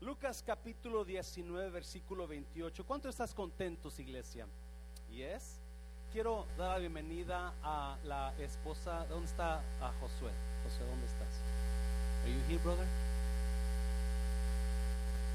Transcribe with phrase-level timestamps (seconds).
[0.00, 2.84] Lucas capítulo 19, versículo 28.
[2.84, 4.46] ¿Cuánto estás contentos, iglesia?
[5.10, 5.58] Yes.
[6.12, 9.06] Quiero dar la bienvenida a la esposa.
[9.08, 9.62] ¿Dónde está
[10.00, 10.30] Josué?
[10.64, 11.40] Josué, ¿dónde estás?
[12.22, 12.86] Are you here, brother?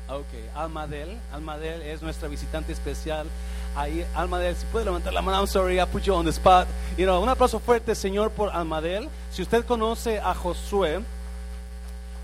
[0.10, 1.20] Ok, Almadel.
[1.34, 3.28] Almadel es nuestra visitante especial.
[3.76, 5.40] Ahí, Almadel, si puede levantar la mano.
[5.40, 6.68] I'm sorry, I put you on the spot.
[6.98, 9.10] You know, un aplauso fuerte, Señor, por Almadel.
[9.32, 11.02] Si usted conoce a Josué,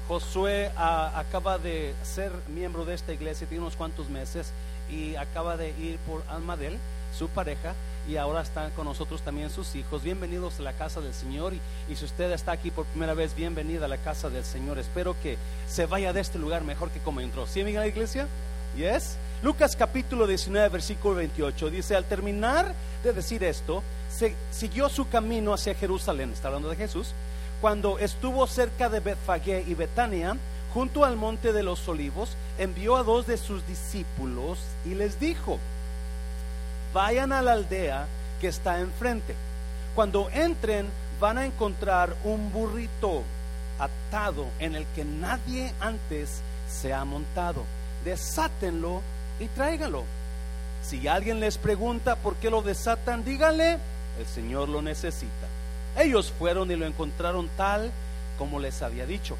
[0.08, 4.52] Josué ah, acaba de ser miembro de esta iglesia, tiene unos cuantos meses
[4.90, 6.78] y acaba de ir por Almadel,
[7.18, 7.76] su pareja,
[8.08, 10.04] y ahora están con nosotros también sus hijos.
[10.04, 13.86] Bienvenidos a la casa del Señor y, si usted está aquí por primera vez, bienvenida
[13.86, 14.80] a la casa del Señor.
[14.80, 15.38] Espero que
[15.68, 17.46] se vaya de este lugar mejor que como entró.
[17.46, 18.28] ¿Sí, amiga la iglesia?
[18.78, 19.18] Yes.
[19.44, 25.54] Lucas capítulo 19, versículo 28 dice, al terminar de decir esto, se, siguió su camino
[25.54, 27.14] hacia Jerusalén, está hablando de Jesús,
[27.62, 30.38] cuando estuvo cerca de Betfagé y Betania,
[30.74, 35.60] junto al monte de los olivos, envió a dos de sus discípulos y les dijo,
[36.94, 38.08] vayan a la aldea
[38.40, 39.36] que está enfrente.
[39.96, 40.88] Cuando entren
[41.20, 43.24] van a encontrar un burrito
[43.80, 47.64] atado en el que nadie antes se ha montado.
[48.04, 49.02] Desátenlo
[49.40, 50.04] y tráiganlo.
[50.84, 53.80] Si alguien les pregunta por qué lo desatan, díganle,
[54.20, 55.48] el Señor lo necesita.
[55.98, 57.92] Ellos fueron y lo encontraron tal
[58.38, 59.36] como les había dicho.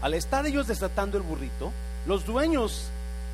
[0.00, 1.72] Al estar ellos desatando el burrito,
[2.06, 2.84] los dueños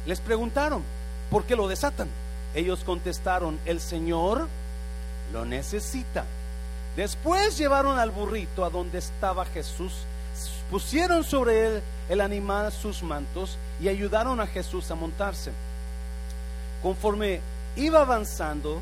[0.07, 0.83] les preguntaron,
[1.31, 2.09] ¿por qué lo desatan?
[2.55, 4.49] Ellos contestaron, el Señor
[5.33, 6.25] lo necesita.
[6.97, 9.93] Después llevaron al burrito a donde estaba Jesús,
[10.71, 15.53] pusieron sobre él el animal sus mantos y ayudaron a Jesús a montarse.
[16.83, 17.41] Conforme
[17.77, 18.81] iba avanzando,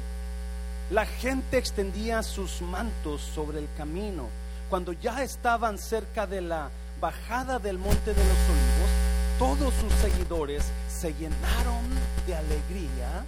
[0.90, 4.28] la gente extendía sus mantos sobre el camino.
[4.68, 8.90] Cuando ya estaban cerca de la bajada del monte de los olivos,
[9.38, 11.82] todos sus seguidores se llenaron
[12.27, 13.24] de alegría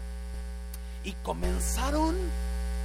[1.04, 2.14] y comenzaron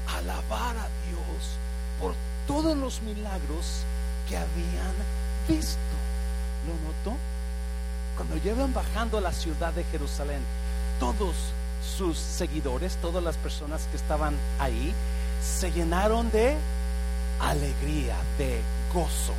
[0.08, 1.58] a alabar a Dios
[2.00, 2.14] por
[2.48, 3.84] todos los milagros
[4.28, 4.94] que habían
[5.48, 5.80] visto.
[6.68, 7.18] ¿Lo notó?
[8.16, 10.42] Cuando llevan bajando a la ciudad de Jerusalén,
[11.00, 11.36] todos
[11.82, 14.94] sus seguidores, todas las personas que estaban ahí,
[15.42, 16.56] se llenaron de
[17.40, 18.62] alegría, de
[18.94, 19.34] gozo.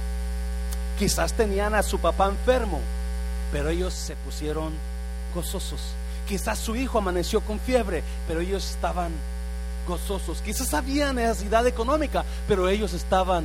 [0.99, 2.81] Quizás tenían a su papá enfermo,
[3.51, 4.73] pero ellos se pusieron
[5.35, 5.81] gozosos.
[6.29, 9.13] Quizás su hijo amaneció con fiebre, pero ellos estaban
[9.87, 10.41] gozosos.
[10.43, 13.45] Quizás había necesidad económica, pero ellos estaban,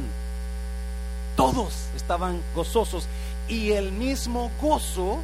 [1.35, 3.07] todos estaban gozosos.
[3.47, 5.19] Y el mismo gozo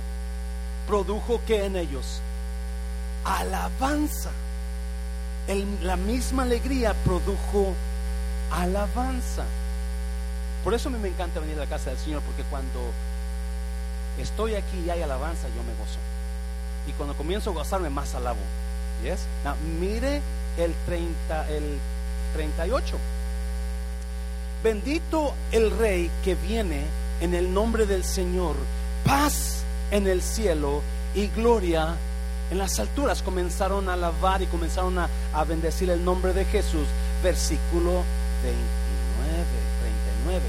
[0.87, 2.21] produjo que en ellos
[3.25, 4.31] alabanza.
[5.81, 7.73] La misma alegría produjo
[8.51, 9.43] alabanza.
[10.63, 12.79] Por eso a mí me encanta venir a la casa del Señor, porque cuando
[14.17, 15.99] estoy aquí y hay alabanza, yo me gozo.
[16.87, 18.39] Y cuando comienzo a gozarme, más alabo.
[19.03, 19.25] Yes?
[19.79, 20.21] Mire
[20.57, 21.77] el 30, el
[22.33, 22.97] 38.
[24.63, 26.85] Bendito el Rey que viene
[27.19, 28.55] en el nombre del Señor.
[29.03, 30.81] Paz en el cielo
[31.13, 32.12] y gloria en
[32.57, 33.21] las alturas.
[33.21, 36.87] Comenzaron a alabar y comenzaron a, a bendecir el nombre de Jesús.
[37.23, 38.03] Versículo
[38.43, 39.45] 29,
[40.25, 40.41] 39.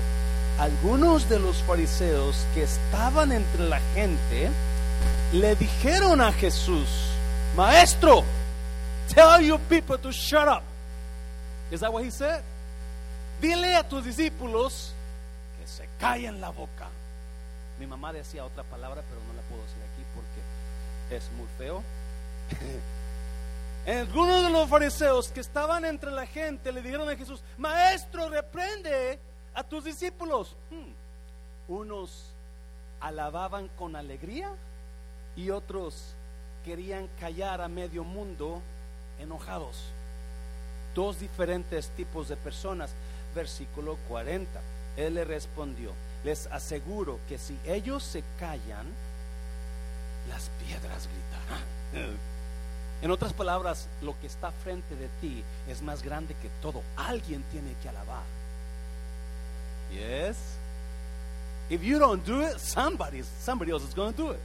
[0.59, 4.51] Algunos de los fariseos que estaban entre la gente
[5.33, 6.89] le dijeron a Jesús,
[7.57, 8.25] Maestro,
[9.13, 10.63] tell your people to shut up.
[11.71, 12.43] Is that what he said?
[13.41, 14.93] Dile a tus discípulos
[15.59, 16.89] que se callen la boca.
[17.79, 21.83] Mi mamá decía otra palabra, pero no la puedo decir aquí porque es muy feo.
[23.87, 29.19] Algunos de los fariseos que estaban entre la gente le dijeron a Jesús, Maestro, reprende
[29.55, 30.57] a tus discípulos.
[30.71, 30.93] Hmm.
[31.73, 32.31] Unos
[33.01, 34.51] alababan con alegría
[35.37, 36.15] y otros
[36.65, 38.63] querían callar a medio mundo
[39.19, 39.85] enojados.
[40.95, 42.95] Dos diferentes tipos de personas.
[43.35, 44.61] Versículo 40.
[44.97, 48.87] Él le respondió, les aseguro que si ellos se callan,
[50.29, 51.09] las piedras
[51.93, 52.34] gritarán.
[53.05, 56.83] En otras palabras, lo que está frente de ti es más grande que todo.
[56.97, 58.23] Alguien tiene que alabar.
[59.93, 60.39] Yes.
[61.69, 64.41] If you don't do it, somebody, somebody else is going to do it.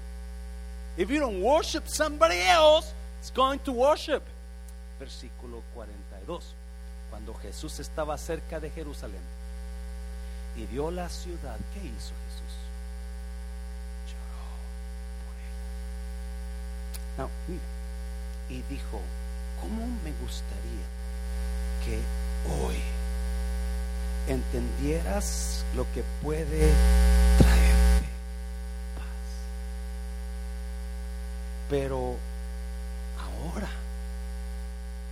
[0.97, 4.23] If you don't worship, somebody else is going to worship.
[4.99, 6.53] Versículo 42.
[7.11, 9.23] Cuando Jesús estaba cerca de Jerusalén
[10.57, 12.55] y vio la ciudad, ¿qué hizo Jesús?
[14.05, 14.43] Lloró
[15.23, 15.35] por
[16.99, 17.23] ella.
[17.23, 17.78] Now, mira,
[18.49, 18.99] y dijo,
[19.61, 20.87] ¿cómo me gustaría
[21.85, 21.99] que
[22.51, 22.77] hoy
[24.27, 26.71] entendieras lo que puede
[27.37, 28.07] traerte
[28.95, 29.05] paz?
[31.69, 32.17] Pero
[33.17, 33.69] ahora,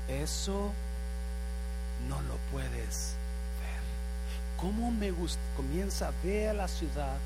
[0.07, 0.73] eso
[2.09, 3.15] no lo puedes
[3.61, 4.57] ver.
[4.57, 5.39] ¿Cómo me gusta?
[5.55, 7.17] Comienza a ver la ciudad.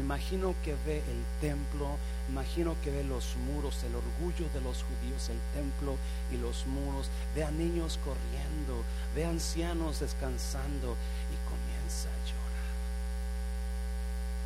[0.00, 1.96] Imagino que ve el templo,
[2.28, 5.96] imagino que ve los muros, el orgullo de los judíos, el templo
[6.32, 7.10] y los muros.
[7.34, 8.84] Ve a niños corriendo,
[9.14, 10.96] ve a ancianos descansando
[11.32, 12.48] y comienza a llorar.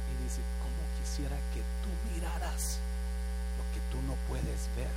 [0.08, 2.78] Y dice, ¿cómo quisiera que tú miraras
[3.58, 4.93] lo que tú no puedes ver?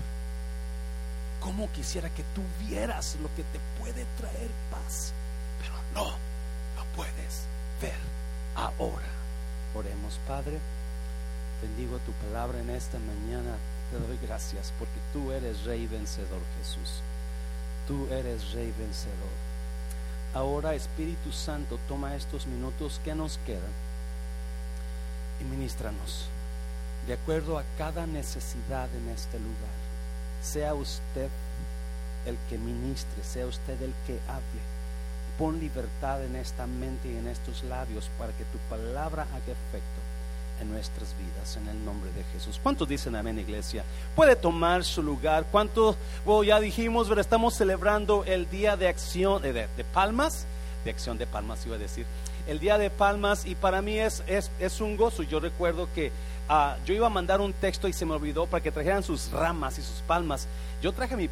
[1.42, 5.14] ¿Cómo quisiera que tú vieras lo que te puede traer paz?
[5.60, 6.12] Pero no
[6.76, 7.46] lo puedes
[7.82, 8.00] ver
[8.56, 9.25] ahora.
[9.76, 10.58] Oremos, Padre.
[11.62, 13.58] Bendigo tu palabra en esta mañana.
[13.92, 17.02] Te doy gracias porque tú eres Rey vencedor, Jesús.
[17.86, 19.36] Tú eres Rey vencedor.
[20.34, 23.74] Ahora, Espíritu Santo, toma estos minutos que nos quedan
[25.42, 26.30] y ministranos
[27.08, 29.76] de acuerdo a cada necesidad en este lugar.
[30.42, 31.30] Sea usted
[32.26, 34.75] el que ministre, sea usted el que hable.
[35.38, 40.02] Pon libertad en esta mente y en estos labios para que tu palabra haga efecto
[40.62, 42.60] en nuestras vidas, en el nombre de Jesús.
[42.62, 43.84] ¿Cuántos dicen amén, iglesia?
[44.16, 45.46] Puede tomar su lugar.
[45.52, 45.98] ¿Cuántos?
[46.26, 50.46] Bueno, ya dijimos, pero estamos celebrando el día de acción, eh, de, de palmas,
[50.86, 52.06] de acción de palmas, iba a decir.
[52.48, 55.24] El día de palmas, y para mí es, es, es un gozo.
[55.24, 56.12] Yo recuerdo que
[56.48, 59.32] ah, yo iba a mandar un texto y se me olvidó para que trajeran sus
[59.32, 60.48] ramas y sus palmas.
[60.82, 61.30] Yo traje mi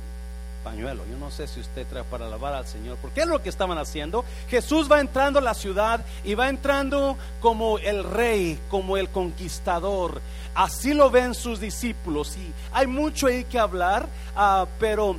[0.63, 1.03] pañuelo.
[1.09, 3.77] Yo no sé si usted trae para alabar al Señor, porque es lo que estaban
[3.77, 4.25] haciendo.
[4.49, 10.21] Jesús va entrando a la ciudad y va entrando como el rey, como el conquistador.
[10.55, 15.17] Así lo ven sus discípulos y hay mucho ahí que hablar, ah, pero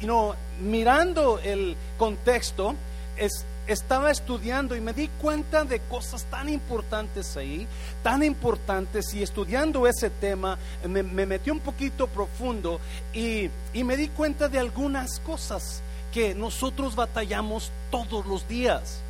[0.00, 2.74] you mirando el contexto,
[3.16, 7.66] es, estaba estudiando y me di cuenta de cosas tan importantes ahí,
[8.02, 12.80] tan importantes, y estudiando ese tema me, me metí un poquito profundo
[13.12, 15.80] y, me di cuenta de algunas cosas
[16.12, 19.00] que nosotros batallamos todos los días.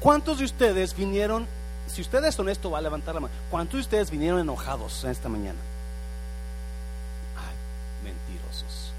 [0.00, 1.46] ¿Cuántos de ustedes vinieron,
[1.86, 5.28] si usted es honesto, va a levantar la mano, ¿cuántos de ustedes vinieron enojados esta
[5.28, 5.58] mañana?
[7.36, 8.92] Ay, mentirosos.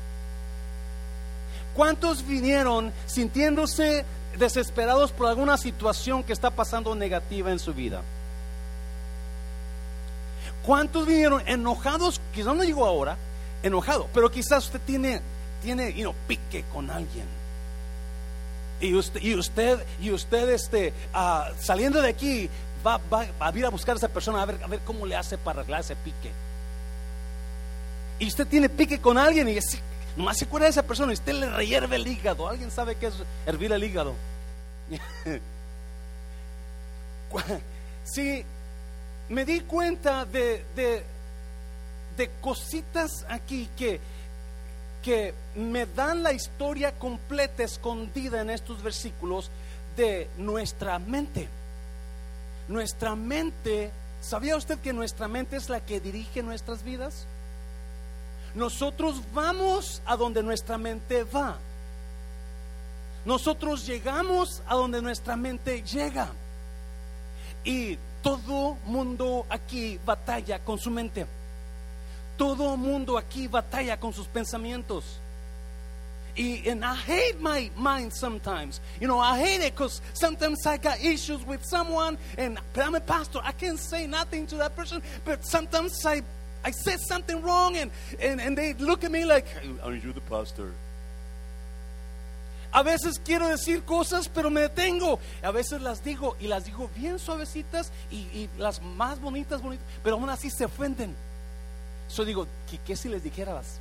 [1.74, 4.06] ¿Cuántos vinieron sintiéndose
[4.38, 8.02] desesperados por alguna situación que está pasando negativa en su vida?
[10.66, 12.22] ¿Cuántos vinieron enojados?
[12.34, 13.18] Quizás no digo ahora,
[13.64, 15.22] enojado, pero quizás usted tiene,
[15.62, 17.26] tiene, you pique con alguien.
[18.82, 22.50] Y usted, y usted, y usted este, uh, saliendo de aquí,
[22.86, 25.06] va, va, va, a ir a buscar a esa persona a ver, a ver cómo
[25.06, 26.32] le hace para arreglar ese pique.
[28.20, 29.80] Y usted tiene pique con alguien y así,
[30.20, 32.50] nomás se acuerda de esa persona usted le rehierve el hígado.
[32.50, 33.14] ¿Alguien sabe qué es
[33.46, 34.16] hervir el hígado?
[38.04, 38.44] sí,
[39.30, 41.06] me di cuenta de, de,
[42.18, 44.02] de cositas aquí que,
[45.02, 49.50] que me dan la historia completa escondida en estos versículos
[49.96, 51.48] de nuestra mente.
[52.68, 53.90] Nuestra mente,
[54.20, 57.26] ¿sabía usted que nuestra mente es la que dirige nuestras vidas?
[58.56, 61.58] Nosotros vamos a donde nuestra mente va.
[63.26, 66.30] Nosotros llegamos a donde nuestra mente llega.
[67.64, 71.26] Y todo mundo aquí batalla con su mente.
[72.38, 75.20] Todo mundo aquí batalla con sus pensamientos.
[76.36, 78.80] Y and I hate my mind sometimes.
[79.02, 83.02] You know, I hate it because sometimes I got issues with someone, and I'm a
[83.02, 83.40] pastor.
[83.44, 86.22] I can't say nothing to that person, but sometimes I
[86.64, 89.46] I said something wrong, and and, and they look at me like,
[89.84, 90.72] "Aren't you the pastor?"
[92.72, 95.20] A veces quiero decir cosas, pero me detengo.
[95.42, 99.86] A veces las digo y las digo bien suavecitas y, y las más bonitas, bonitas,
[100.04, 101.16] pero aún así se ofenden.
[102.16, 103.80] Yo digo, ¿qué, qué si les dijera las,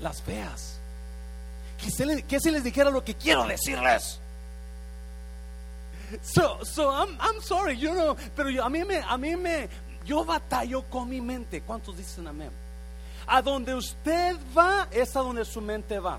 [0.00, 0.78] las feas?
[1.78, 4.20] ¿Qué si, ¿Qué si les dijera lo que quiero decirles?
[6.22, 9.68] So, so I'm, I'm sorry, you know, pero yo, a mí me, a mí me,
[10.08, 11.60] yo batallo con mi mente.
[11.60, 12.50] ¿Cuántos dicen amén?
[13.26, 16.18] A donde usted va es a donde su mente va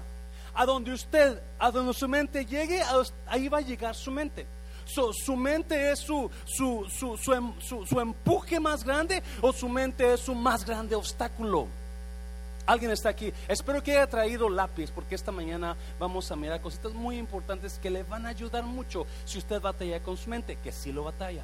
[0.54, 2.82] a donde usted, a donde su mente llegue,
[3.28, 4.46] ahí va a llegar su mente.
[4.86, 10.20] Su mente es su, su, su, su, su empuje más grande o su mente es
[10.20, 11.68] su más grande obstáculo.
[12.66, 13.32] Alguien está aquí.
[13.48, 17.90] Espero que haya traído lápiz porque esta mañana vamos a mirar cositas muy importantes que
[17.90, 21.44] le van a ayudar mucho si usted batalla con su mente, que sí lo batalla.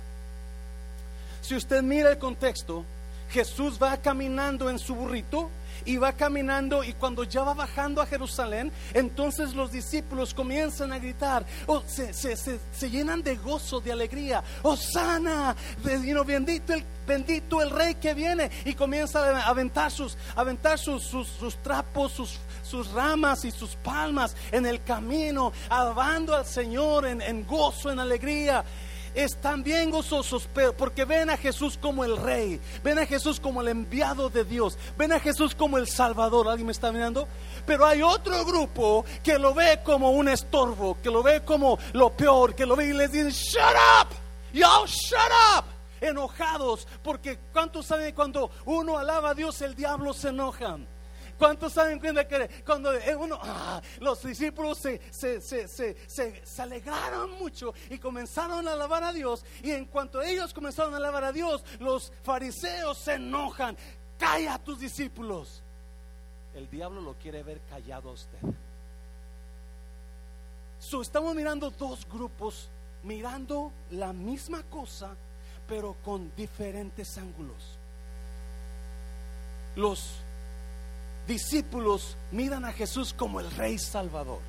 [1.45, 2.83] Si usted mira el contexto,
[3.29, 5.51] Jesús va caminando en su burrito
[5.85, 10.97] y va caminando y cuando ya va bajando a Jerusalén, entonces los discípulos comienzan a
[10.97, 17.61] gritar, oh, se, se, se, se, llenan de gozo, de alegría, Osana, bendito el, bendito
[17.61, 22.39] el rey que viene y comienza a aventar sus, aventar sus, sus, sus trapos, sus,
[22.63, 27.99] sus ramas y sus palmas en el camino, alabando al Señor en, en gozo, en
[27.99, 28.65] alegría
[29.15, 33.69] están bien gozosos porque ven a Jesús como el rey, ven a Jesús como el
[33.69, 36.47] enviado de Dios, ven a Jesús como el salvador.
[36.47, 37.27] ¿Alguien me está mirando?
[37.65, 42.11] Pero hay otro grupo que lo ve como un estorbo, que lo ve como lo
[42.11, 44.09] peor, que lo ve y les dice, shut up,
[44.53, 45.65] y'all shut up
[46.01, 50.94] enojados, porque ¿cuántos saben cuando uno alaba a Dios el diablo se enojan?
[51.37, 55.67] ¿Cuántos saben que cuando uno, ah, los discípulos se, se, se,
[56.07, 59.43] se, alegraron mucho y comenzaron a alabar a Dios?
[59.61, 63.75] Y en cuanto ellos comenzaron a alabar a Dios, los fariseos se enojan.
[64.17, 65.61] Calla a tus discípulos.
[66.55, 68.39] El diablo lo quiere ver callado a usted.
[71.01, 72.69] estamos mirando dos grupos
[73.05, 75.15] mirando la misma cosa,
[75.67, 77.77] pero con diferentes ángulos.
[79.75, 80.24] Los
[81.27, 84.39] discípulos miran a Jesús como el Rey Salvador,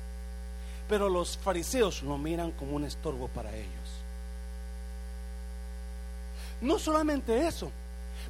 [0.87, 3.67] pero los fariseos lo miran como un estorbo para ellos.
[6.61, 7.71] No solamente eso,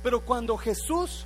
[0.04, 1.26] pero cuando Jesús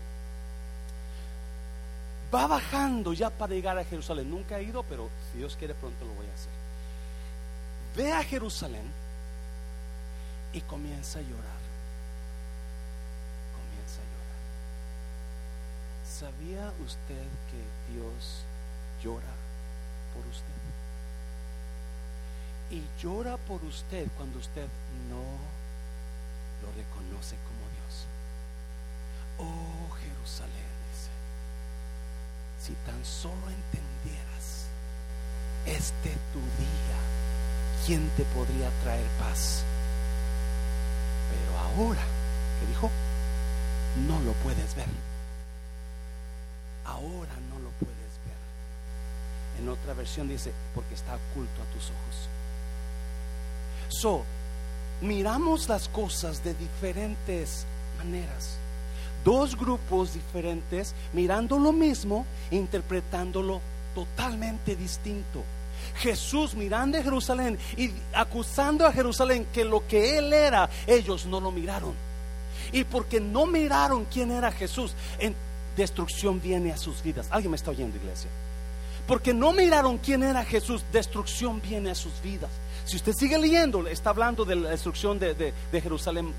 [2.33, 6.05] va bajando ya para llegar a Jerusalén, nunca he ido, pero si Dios quiere pronto
[6.05, 6.51] lo voy a hacer.
[7.95, 8.83] Ve a Jerusalén
[10.53, 11.60] y comienza a llorar.
[16.21, 18.43] ¿Sabía usted que Dios
[19.03, 19.33] llora
[20.13, 20.61] por usted?
[22.69, 24.67] Y llora por usted cuando usted
[25.09, 25.23] no
[26.61, 28.05] lo reconoce como Dios.
[29.39, 31.09] Oh Jerusalén, dice,
[32.67, 34.67] si tan solo entendieras
[35.65, 36.99] este tu día,
[37.87, 39.63] ¿quién te podría traer paz?
[41.31, 42.03] Pero ahora,
[42.59, 42.91] ¿qué dijo?
[44.07, 45.11] No lo puedes ver
[47.01, 49.61] ahora no lo puedes ver.
[49.61, 52.29] En otra versión dice, porque está oculto a tus ojos.
[53.89, 54.23] So,
[55.01, 57.65] miramos las cosas de diferentes
[57.97, 58.57] maneras.
[59.23, 63.61] Dos grupos diferentes mirando lo mismo, interpretándolo
[63.93, 65.43] totalmente distinto.
[65.97, 71.39] Jesús mirando a Jerusalén y acusando a Jerusalén que lo que él era, ellos no
[71.39, 71.93] lo miraron.
[72.71, 74.93] Y porque no miraron quién era Jesús,
[75.75, 77.27] destrucción viene a sus vidas.
[77.31, 78.29] ¿Alguien me está oyendo, iglesia?
[79.07, 82.49] Porque no miraron quién era Jesús, destrucción viene a sus vidas.
[82.85, 86.33] Si usted sigue leyendo, está hablando de la destrucción de, Jerusalén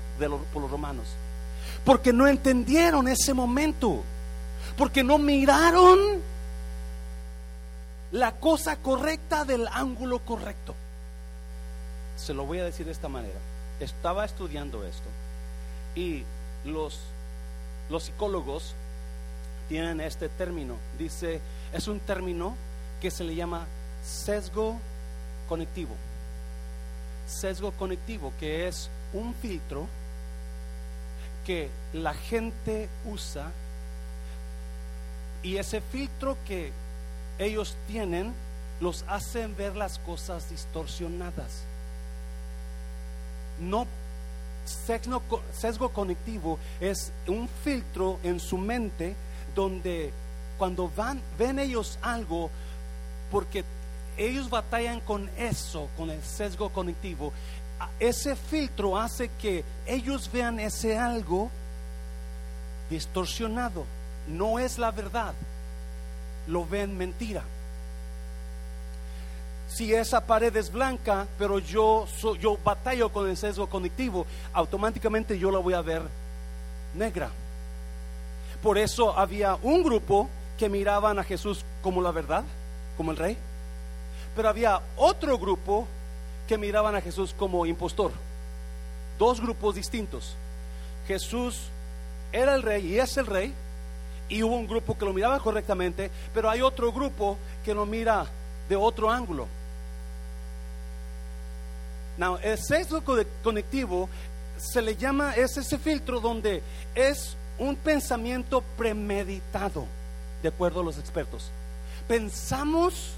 [0.51, 1.07] por los romanos.
[1.85, 4.03] Porque no entendieron ese momento.
[4.77, 5.99] Porque no miraron
[8.11, 10.75] la cosa correcta del ángulo correcto.
[12.15, 13.39] Se lo voy a decir de esta manera.
[13.79, 15.09] Estaba estudiando esto
[15.95, 16.23] y
[16.65, 16.99] los,
[17.89, 18.75] los psicólogos
[19.73, 20.75] tienen este término.
[20.99, 21.41] Dice,
[21.73, 22.55] es un término
[23.01, 23.65] que se le llama
[24.05, 24.77] sesgo
[25.49, 25.95] conectivo.
[27.25, 29.87] Sesgo conectivo, que es un filtro
[31.43, 33.51] que la gente usa
[35.41, 36.71] y ese filtro que
[37.39, 38.31] ellos tienen
[38.79, 41.63] los hacen ver las cosas distorsionadas.
[43.59, 43.87] No
[44.65, 49.15] sesgo, sesgo conectivo es un filtro en su mente
[49.55, 50.11] donde
[50.57, 52.49] cuando van, ven ellos algo,
[53.31, 53.63] porque
[54.17, 57.33] ellos batallan con eso, con el sesgo cognitivo,
[57.99, 61.49] ese filtro hace que ellos vean ese algo
[62.89, 63.85] distorsionado,
[64.27, 65.33] no es la verdad,
[66.47, 67.43] lo ven mentira.
[69.67, 72.05] Si esa pared es blanca, pero yo,
[72.39, 76.03] yo batallo con el sesgo cognitivo, automáticamente yo la voy a ver
[76.93, 77.31] negra.
[78.63, 82.45] Por eso había un grupo que miraban a Jesús como la verdad,
[82.95, 83.37] como el rey.
[84.37, 85.85] Pero había otro grupo
[86.47, 88.13] que miraban a Jesús como impostor.
[89.19, 90.37] Dos grupos distintos.
[91.05, 91.67] Jesús
[92.31, 93.53] era el rey y es el rey.
[94.29, 98.25] Y hubo un grupo que lo miraba correctamente, pero hay otro grupo que lo mira
[98.69, 99.45] de otro ángulo.
[102.17, 103.03] Now, el sexo
[103.43, 104.07] conectivo
[104.57, 106.63] se le llama, es ese filtro donde
[106.95, 109.85] es un pensamiento premeditado,
[110.41, 111.51] de acuerdo a los expertos.
[112.07, 113.13] Pensamos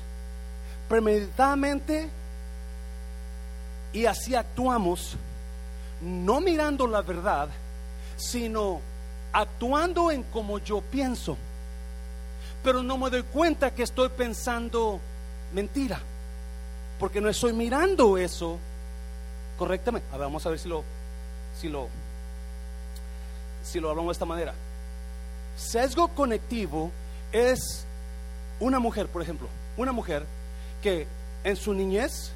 [0.87, 2.09] premeditadamente
[3.93, 5.15] y así actuamos,
[6.01, 7.49] no mirando la verdad,
[8.17, 8.81] sino
[9.31, 11.37] actuando en como yo pienso.
[12.63, 14.99] pero no me doy cuenta que estoy pensando
[15.53, 15.99] mentira,
[16.99, 18.57] porque no estoy mirando eso
[19.57, 20.07] correctamente.
[20.11, 20.83] A ver, vamos a ver si lo,
[21.59, 21.87] si lo,
[23.65, 24.53] si lo hablamos de esta manera.
[25.57, 26.91] Sesgo conectivo
[27.31, 27.85] es
[28.59, 30.25] una mujer, por ejemplo, una mujer
[30.81, 31.07] que
[31.43, 32.31] en su niñez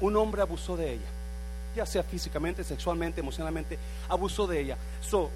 [0.00, 1.08] un hombre abusó de ella,
[1.74, 4.76] ya sea físicamente, sexualmente, emocionalmente, abusó de ella.
[5.00, 5.30] So,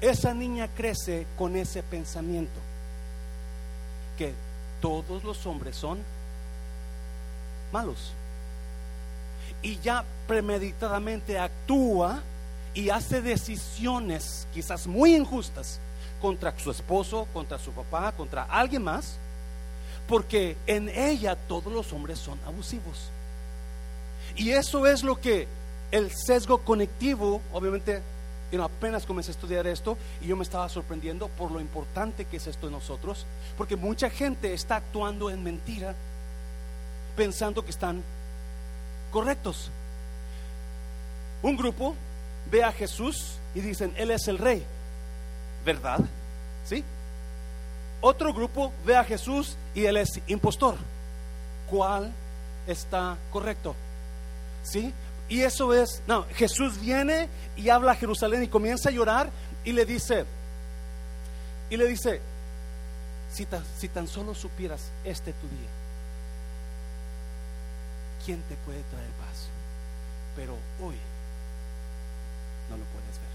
[0.00, 2.60] esa niña crece con ese pensamiento
[4.16, 4.32] que
[4.80, 5.98] todos los hombres son
[7.72, 8.12] malos.
[9.62, 12.22] Y ya premeditadamente actúa
[12.74, 15.80] y hace decisiones quizás muy injustas
[16.20, 19.16] contra su esposo, contra su papá, contra alguien más,
[20.06, 23.10] porque en ella todos los hombres son abusivos.
[24.36, 25.48] Y eso es lo que
[25.90, 28.02] el sesgo conectivo, obviamente,
[28.62, 32.46] apenas comencé a estudiar esto y yo me estaba sorprendiendo por lo importante que es
[32.46, 35.94] esto en nosotros, porque mucha gente está actuando en mentira
[37.16, 38.02] pensando que están
[39.10, 39.70] correctos.
[41.42, 41.94] Un grupo
[42.50, 44.64] ve a Jesús y dicen, Él es el rey.
[45.64, 46.00] ¿Verdad?
[46.64, 46.84] ¿Sí?
[48.00, 50.76] Otro grupo ve a Jesús y Él es impostor.
[51.68, 52.12] ¿Cuál
[52.66, 53.74] está correcto?
[54.62, 54.92] ¿Sí?
[55.28, 59.30] Y eso es, no, Jesús viene y habla a Jerusalén y comienza a llorar
[59.64, 60.24] y le dice,
[61.68, 62.20] y le dice,
[63.32, 65.68] si tan, si tan solo supieras este tu día,
[68.24, 69.46] ¿quién te puede traer paz?
[70.34, 70.96] Pero hoy
[72.68, 73.30] no lo puedes ver.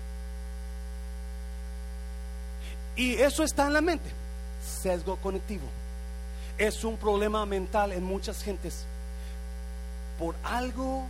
[2.96, 4.10] Y eso está en la mente,
[4.66, 5.68] sesgo conectivo.
[6.58, 8.86] Es un problema mental en muchas gentes
[10.18, 11.06] por algo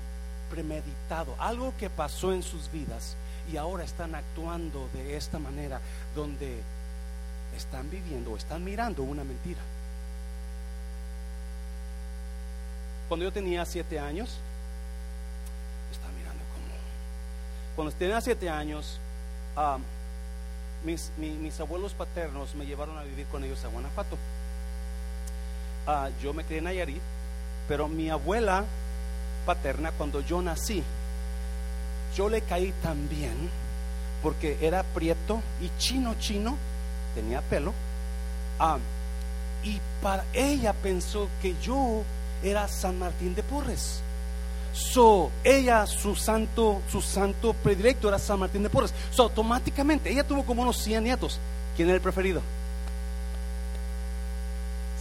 [0.49, 3.15] premeditado, algo que pasó en sus vidas
[3.51, 5.79] y ahora están actuando de esta manera
[6.15, 6.59] donde
[7.55, 9.61] están viviendo o están mirando una mentira.
[13.07, 14.37] Cuando yo tenía siete años,
[15.91, 16.73] estaba mirando como...
[17.75, 18.99] Cuando tenía siete años,
[19.55, 19.77] ah,
[20.85, 24.17] mis, mis, abuelos paternos me llevaron a vivir con ellos a Guanajuato.
[25.87, 27.01] Ah, yo me crié en Nayarit,
[27.67, 28.63] pero mi abuela
[29.45, 30.83] paterna, cuando yo nací,
[32.15, 33.49] yo le caí también
[34.23, 36.57] porque era prieto y chino chino,
[37.13, 37.73] tenía pelo,
[38.59, 38.77] ah,
[39.63, 42.03] y para ella pensó que yo
[42.43, 44.01] era San Martín de Porres.
[44.75, 48.93] So, ella, su santo, su santo predilecto era San Martín de Porres.
[49.11, 51.39] So, automáticamente, ella tuvo como unos 100 nietos.
[51.75, 52.41] ¿Quién era el preferido?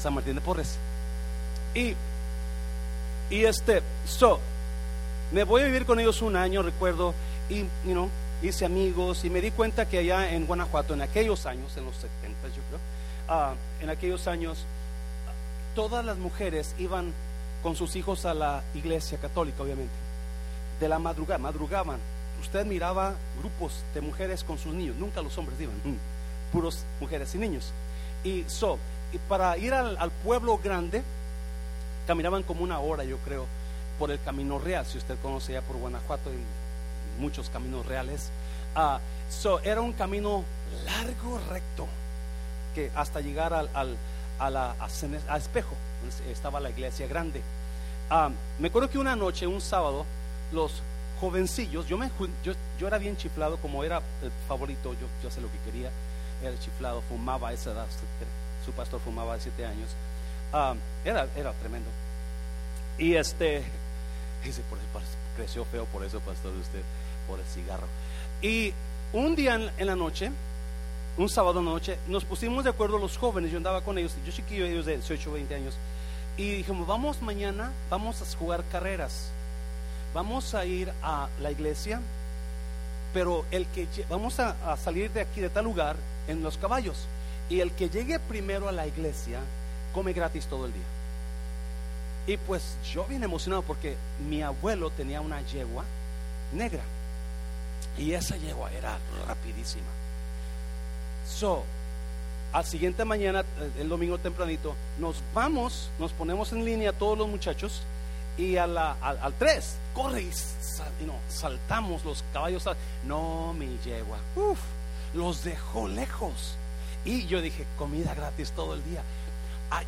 [0.01, 0.77] San Martín de Porres.
[1.75, 1.95] Y
[3.31, 4.39] y este, so,
[5.33, 7.15] me voy a vivir con ellos un año, recuerdo,
[7.49, 8.11] y, you know,
[8.43, 11.97] hice amigos y me di cuenta que allá en Guanajuato, en aquellos años, en los
[11.97, 12.81] 70 yo creo,
[13.29, 14.67] ah, en aquellos años,
[15.75, 17.13] todas las mujeres iban
[17.65, 19.95] con sus hijos a la iglesia católica, obviamente,
[20.79, 21.99] de la madrugada, madrugaban.
[22.43, 27.35] Usted miraba grupos de mujeres con sus niños, nunca los hombres iban, mm, puros mujeres
[27.35, 27.73] y niños.
[28.23, 28.79] Y so,
[29.15, 31.03] y para ir al, pueblo grande,
[32.07, 33.47] caminaban como una hora, yo creo,
[33.99, 34.85] por el camino real.
[34.85, 36.37] Si usted conoce ya por Guanajuato, hay
[37.19, 38.29] muchos caminos reales.
[38.77, 38.99] Uh,
[39.31, 40.45] so, era un camino
[40.85, 41.87] largo, recto,
[42.75, 45.75] que hasta llegar al, al a espejo,
[46.31, 47.41] estaba la iglesia grande.
[48.11, 50.05] Uh, me acuerdo que una noche, un sábado,
[50.53, 50.83] los
[51.21, 52.11] jovencillos, yo, me,
[52.43, 55.91] yo, yo, era bien chiflado, como era el favorito, yo, yo sé lo que quería,
[56.43, 57.87] era chiflado, fumaba a esa edad,
[58.65, 59.91] su pastor fumaba a siete años.
[60.53, 61.89] Ah, era, era tremendo.
[62.99, 63.65] Y este,
[64.45, 64.79] dice, por
[65.37, 66.83] creció feo por eso, pastor, usted,
[67.27, 67.87] por el cigarro.
[68.41, 68.73] Y
[69.13, 70.31] un día en, la noche,
[71.17, 74.65] un sábado noche, nos pusimos de acuerdo los jóvenes, yo andaba con ellos, yo chiquillo,
[74.65, 75.75] ellos de 18, 20 años,
[76.37, 79.31] y dijimos, vamos mañana, vamos a jugar carreras,
[80.13, 82.01] vamos a ir a la iglesia,
[83.13, 85.97] pero el que vamos a, a salir de aquí, de tal lugar,
[86.27, 87.07] en los caballos,
[87.49, 89.41] y el que llegue primero a la iglesia,
[89.93, 90.83] come gratis todo el día.
[92.27, 93.97] Y pues yo bien emocionado porque
[94.29, 95.85] mi abuelo tenía una yegua
[96.53, 96.83] negra.
[97.99, 100.04] Y esa yegua era rapidísima.
[101.27, 101.65] So,
[102.53, 107.29] al siguiente mañana, eh, el domingo tempranito, nos vamos, nos ponemos en línea todos los
[107.29, 107.83] muchachos
[108.37, 110.31] y a la, al, 3, corre y,
[111.29, 112.69] saltamos los caballos.
[113.07, 114.59] No, mi yegua, uf,
[115.15, 116.57] los dejó lejos.
[117.05, 119.03] Y yo dije, comida gratis todo el día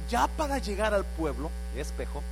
[0.09, 2.22] ya para llegar al pueblo, espejo,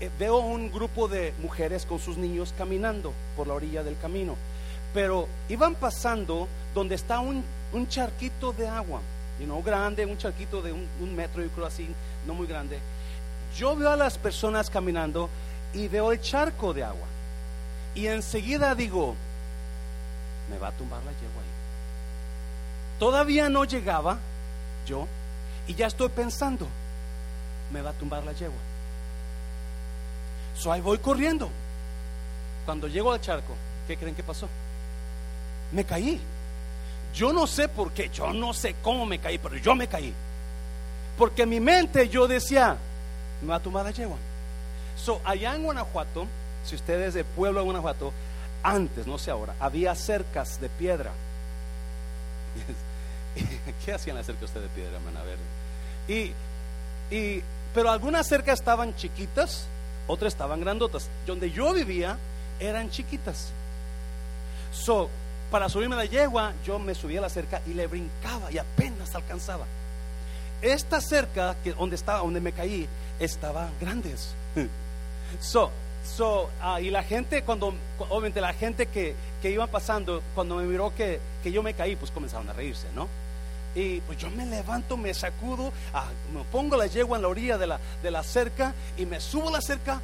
[0.00, 4.36] eh, veo un grupo de mujeres con sus niños caminando por la orilla del camino.
[4.92, 7.44] Pero iban pasando donde está un,
[7.88, 9.00] charquito de agua.
[9.40, 11.88] y no grande, un charquito de un, un metro, yo creo así,
[12.26, 12.78] no muy grande.
[13.56, 15.28] Yo veo a las personas caminando
[15.72, 17.06] y veo el charco de agua.
[17.94, 19.14] Y enseguida digo,
[20.50, 22.98] me va a tumbar la yegua ahí.
[22.98, 24.18] Todavía no llegaba
[24.86, 25.06] yo
[25.66, 26.68] y ya estoy pensando,
[27.72, 28.58] me va a tumbar la yegua.
[30.56, 31.50] So ahí voy corriendo.
[32.64, 33.54] Cuando llego al charco,
[33.86, 34.48] ¿qué creen que pasó?
[35.72, 36.20] Me caí.
[37.14, 40.12] Yo no sé por qué, yo no sé cómo me caí, pero yo me caí.
[41.16, 42.76] Porque en mi mente yo decía,
[43.48, 44.16] va a tumbar la yegua.
[44.96, 46.26] So, allá en Guanajuato,
[46.64, 48.12] si ustedes de pueblo de Guanajuato,
[48.62, 51.12] antes, no sé ahora, había cercas de piedra.
[53.84, 55.16] ¿Qué hacían las cercas de piedra, man?
[55.16, 55.38] A ver.
[56.08, 56.32] Y,
[57.14, 59.66] y, pero algunas cercas estaban chiquitas,
[60.06, 61.08] otras estaban grandotas.
[61.26, 62.18] Donde yo vivía
[62.58, 63.50] eran chiquitas.
[64.72, 65.10] So,
[65.54, 69.14] para subirme la yegua, yo me subía a la cerca y le brincaba y apenas
[69.14, 69.64] alcanzaba.
[70.60, 72.88] Esta cerca que donde estaba, donde me caí,
[73.20, 74.34] estaba grandes.
[75.40, 75.70] So,
[76.04, 77.72] so, ah, y la gente, cuando,
[78.08, 81.94] obviamente la gente que, que iba pasando, cuando me miró que, que yo me caí,
[81.94, 83.08] pues comenzaron a reírse, ¿no?
[83.76, 87.58] Y pues yo me levanto, me sacudo, ah, me pongo la yegua en la orilla
[87.58, 90.00] de la, de la cerca y me subo a la cerca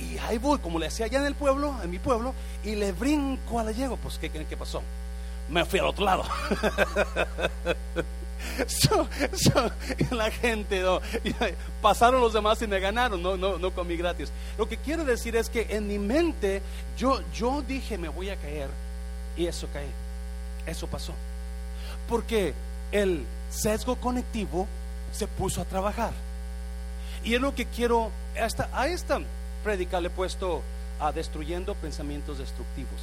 [0.00, 2.34] y ahí voy, como le hacía allá en el pueblo, en mi pueblo,
[2.64, 3.98] y le brinco a la yegua.
[3.98, 4.82] Pues, ¿qué creen que pasó?
[5.48, 6.24] Me fui al otro lado.
[10.10, 10.82] La gente
[11.82, 14.32] pasaron los demás y me ganaron, no, no, no comí gratis.
[14.56, 16.62] Lo que quiero decir es que en mi mente
[16.96, 18.70] yo, yo dije me voy a caer
[19.36, 19.88] y eso cae,
[20.66, 21.12] eso pasó.
[22.08, 22.54] Porque
[22.92, 24.66] el sesgo conectivo
[25.12, 26.12] se puso a trabajar.
[27.22, 28.10] Y es lo que quiero,
[28.40, 29.20] hasta, a esta
[29.60, 30.62] prédica le he puesto
[30.98, 33.00] a destruyendo pensamientos destructivos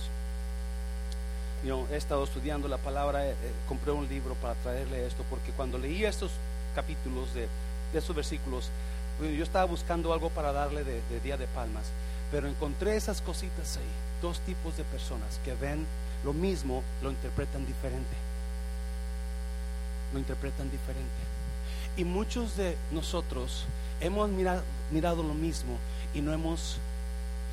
[1.91, 3.35] he estado estudiando la palabra, eh, eh,
[3.67, 6.31] compré un libro para traerle esto, porque cuando leí estos
[6.75, 7.47] capítulos de,
[7.91, 8.69] de estos versículos,
[9.19, 11.85] yo estaba buscando algo para darle de, Día de Palmas,
[12.31, 15.85] pero encontré esas cositas ahí, dos tipos de personas que ven
[16.23, 18.15] lo mismo, lo interpretan diferente.
[20.13, 21.09] Lo interpretan diferente.
[21.97, 23.65] Y muchos de nosotros
[23.99, 25.77] hemos mirado lo mismo
[26.13, 26.77] y no hemos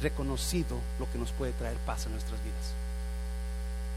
[0.03, 2.73] reconocido lo que nos puede traer paz en nuestras vidas.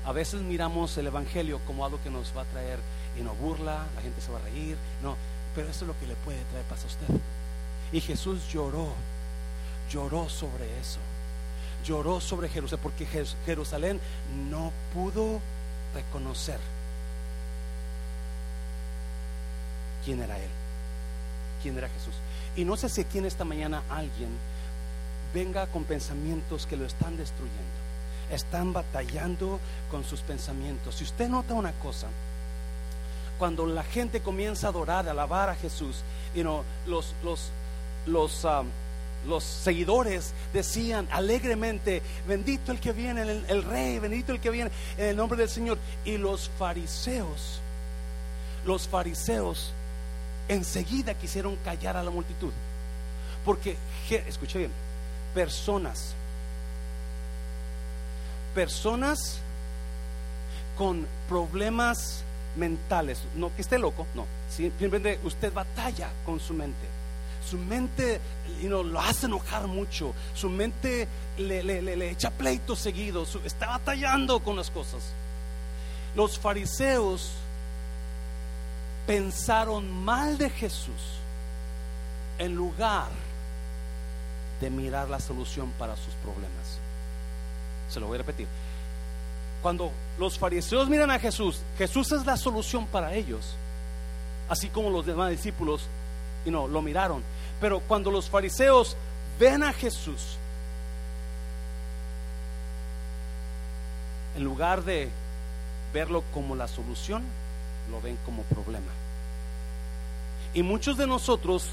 [0.06, 2.80] A veces miramos el Evangelio como algo que nos va a traer
[3.20, 5.16] y nos burla, la gente se va a reír, no,
[5.54, 7.22] pero eso es lo que le puede traer paz a usted.
[7.92, 8.94] Y Jesús lloró,
[9.92, 11.00] lloró sobre eso,
[11.84, 13.06] lloró sobre Jerusalén, porque
[13.46, 14.00] Jerusalén
[14.50, 15.42] no pudo
[15.94, 16.60] reconocer
[20.06, 20.50] quién era Él,
[21.62, 22.14] quién era Jesús.
[22.58, 24.30] Y no sé si aquí en esta mañana alguien
[25.34, 27.88] venga con pensamientos que lo están destruyendo
[28.32, 30.96] están batallando con sus pensamientos.
[30.96, 32.08] Si usted nota una cosa,
[33.38, 35.98] cuando la gente comienza a adorar, a alabar a Jesús,
[36.36, 36.44] you
[36.86, 37.52] los, los,
[38.06, 38.68] los, um,
[39.28, 44.72] los seguidores decían alegremente, bendito el que viene, el, el, rey, bendito el que viene
[44.98, 45.78] en el nombre del Señor.
[46.04, 47.60] Y los fariseos,
[48.66, 49.74] los fariseos
[50.48, 52.52] enseguida quisieron callar a la multitud.
[53.46, 53.78] Porque,
[54.10, 54.72] escuche bien,
[55.34, 56.16] personas
[58.58, 59.38] personas
[60.76, 62.24] con problemas
[62.56, 66.88] mentales, no que esté loco, no, simplemente usted batalla con su mente.
[67.48, 68.20] Su mente
[68.64, 71.08] lo hace enojar mucho, su mente
[71.38, 75.04] le, le, echa pleito seguido, está batallando con las cosas.
[76.16, 77.34] Los fariseos
[79.08, 81.18] pensaron mal de Jesús
[82.38, 83.08] en lugar
[84.62, 86.78] de mirar la solución para sus problemas.
[87.90, 88.48] Se lo voy a repetir.
[89.64, 93.56] Cuando los fariseos miran a Jesús, Jesús es la solución para ellos,
[94.50, 95.88] así como los demás discípulos
[96.46, 97.24] y no lo miraron.
[97.62, 98.96] Pero cuando los fariseos
[99.40, 100.38] ven a Jesús,
[104.36, 105.10] en lugar de
[105.94, 107.24] verlo como la solución,
[107.90, 108.92] lo ven como problema.
[110.54, 111.68] Y muchos de nosotros,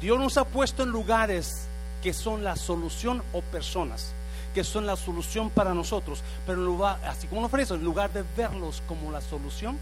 [0.00, 1.66] Dios nos ha puesto en lugares
[2.02, 4.12] que son la solución o personas
[4.54, 8.12] que son la solución para nosotros, pero en lugar, así como los fariseos, en lugar
[8.12, 9.78] de verlos como la solución,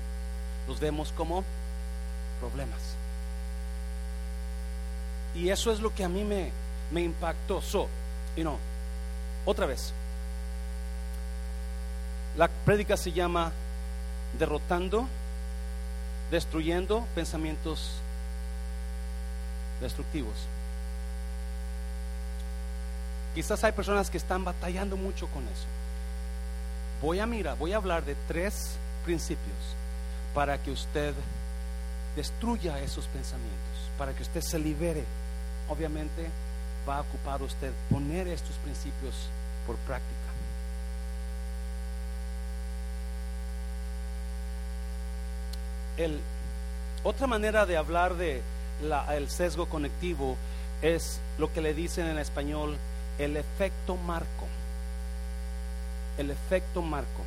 [0.69, 1.45] los vemos como
[2.41, 2.81] problemas.
[5.35, 6.51] Y eso es lo que a mí me,
[6.91, 7.61] me impactó.
[7.61, 7.89] So,
[8.37, 8.59] you know,
[9.45, 9.93] otra vez,
[12.37, 13.53] la prédica se llama
[14.39, 15.07] derrotando,
[16.31, 17.93] destruyendo pensamientos
[19.81, 20.35] destructivos.
[23.35, 25.67] Quizás hay personas que están batallando mucho con eso.
[27.03, 29.57] Voy a mirar, voy a hablar de tres principios
[30.35, 31.15] para que usted
[32.17, 33.67] destruya esos pensamientos
[33.99, 35.05] para que usted se libere.
[35.69, 36.29] Obviamente
[36.89, 39.15] va a ocupar usted poner estos principios
[39.67, 40.16] por práctica.
[45.97, 46.21] El,
[47.05, 48.43] otra manera de hablar de
[49.15, 50.37] el sesgo conectivo
[50.83, 52.77] es lo que le dicen en español
[53.19, 54.47] el efecto marco.
[56.19, 57.23] El efecto marco.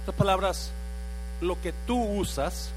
[0.00, 0.70] Estas palabras,
[1.40, 2.70] lo que tú usas,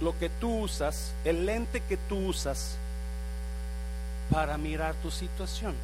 [0.00, 2.76] lo que tú usas, el lente que tú usas
[4.30, 5.74] para mirar tu situación.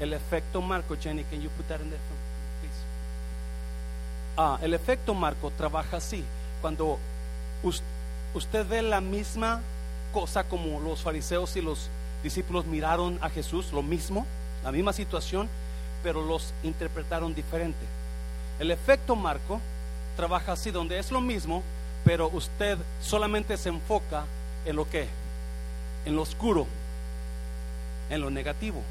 [0.00, 2.27] El efecto marco, Jenny, can you put that in there?
[4.40, 6.24] Ah, el efecto marco trabaja así.
[6.60, 6.96] Cuando
[8.34, 9.60] usted ve la misma
[10.12, 11.88] cosa como los fariseos y los
[12.22, 14.24] discípulos miraron a Jesús, lo mismo,
[14.62, 15.48] la misma situación,
[16.04, 17.84] pero los interpretaron diferente.
[18.60, 19.60] El efecto marco
[20.16, 21.64] trabaja así, donde es lo mismo,
[22.04, 24.24] pero usted solamente se enfoca
[24.64, 25.08] en lo que,
[26.04, 26.68] en lo oscuro,
[28.08, 28.84] en lo negativo,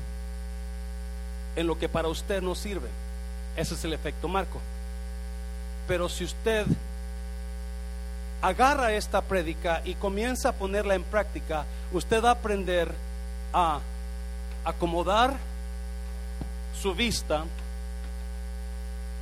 [1.56, 2.90] en lo que para usted no sirve.
[3.56, 4.60] Ese es el efecto marco.
[5.88, 6.66] Pero si usted
[8.42, 12.92] agarra esta prédica y comienza a ponerla en práctica, usted va a aprender
[13.54, 13.80] a
[14.64, 15.36] acomodar
[16.80, 17.46] su vista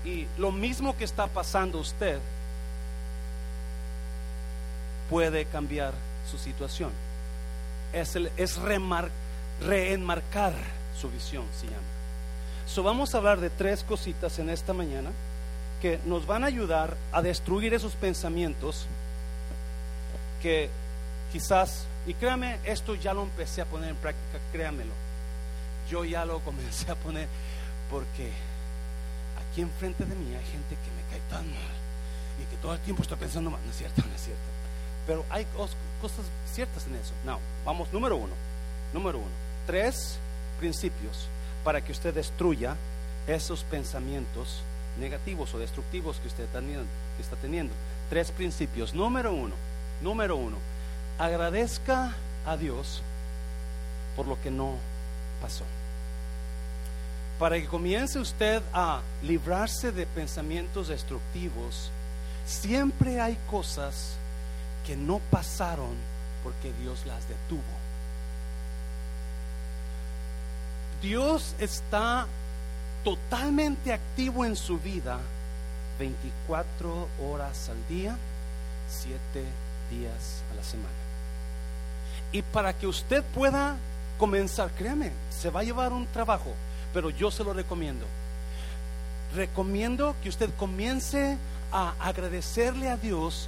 [0.04, 2.20] y lo mismo que está pasando usted
[5.10, 5.94] puede cambiar
[6.30, 6.92] su situación.
[7.94, 8.60] Es, es
[9.62, 10.54] reenmarcar
[11.00, 11.78] su visión, se llama.
[12.68, 15.12] So, vamos a hablar de tres cositas en esta mañana
[15.82, 18.88] que nos van a ayudar a destruir esos pensamientos
[20.42, 20.70] que
[21.32, 24.94] quizás, y créame, esto ya lo empecé a poner en práctica, créamelo.
[25.90, 27.28] Yo ya lo comencé a poner
[27.90, 28.32] porque
[29.38, 31.76] aquí enfrente de mí hay gente que me cae tan mal
[32.42, 33.62] y que todo el tiempo está pensando mal.
[33.64, 34.44] No es cierto, no es cierto.
[35.06, 35.46] Pero hay
[36.02, 37.14] cosas ciertas en eso.
[37.24, 38.34] No, vamos, número uno.
[38.94, 39.28] Número uno.
[39.68, 40.18] Tres
[40.60, 41.28] principios
[41.64, 42.76] para que usted destruya
[43.28, 44.62] esos pensamientos
[44.98, 47.74] negativos o destructivos que usted está teniendo.
[48.10, 48.94] Tres principios.
[48.94, 49.54] Número uno
[50.02, 50.58] Número uno,
[51.18, 52.14] agradezca
[52.46, 53.02] a Dios
[54.16, 54.76] por lo que no
[55.42, 55.64] pasó.
[57.40, 61.90] Para que comience usted a librarse de pensamientos destructivos,
[62.46, 64.14] siempre hay cosas
[64.86, 65.96] que no pasaron
[66.44, 67.62] porque Dios las detuvo.
[71.02, 72.28] Dios está
[73.06, 75.20] totalmente activo en su vida
[76.00, 78.18] 24 horas al día,
[78.90, 79.18] 7
[79.92, 80.90] días a la semana.
[82.32, 83.78] Y para que usted pueda
[84.18, 86.54] comenzar, créame, se va a llevar un trabajo,
[86.94, 88.06] pero yo se lo recomiendo.
[89.36, 91.38] Recomiendo que usted comience
[91.72, 93.48] a agradecerle a Dios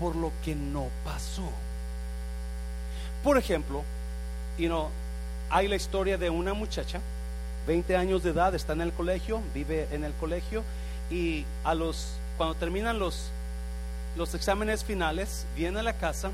[0.00, 1.48] por lo que no pasó.
[3.22, 3.84] Por ejemplo,
[4.58, 4.88] you know,
[5.48, 7.00] hay la historia de una muchacha,
[7.66, 10.62] 20 años de edad, está en el colegio, vive en el colegio
[11.10, 13.30] y a los cuando terminan los
[14.16, 16.30] los exámenes finales, viene a la casa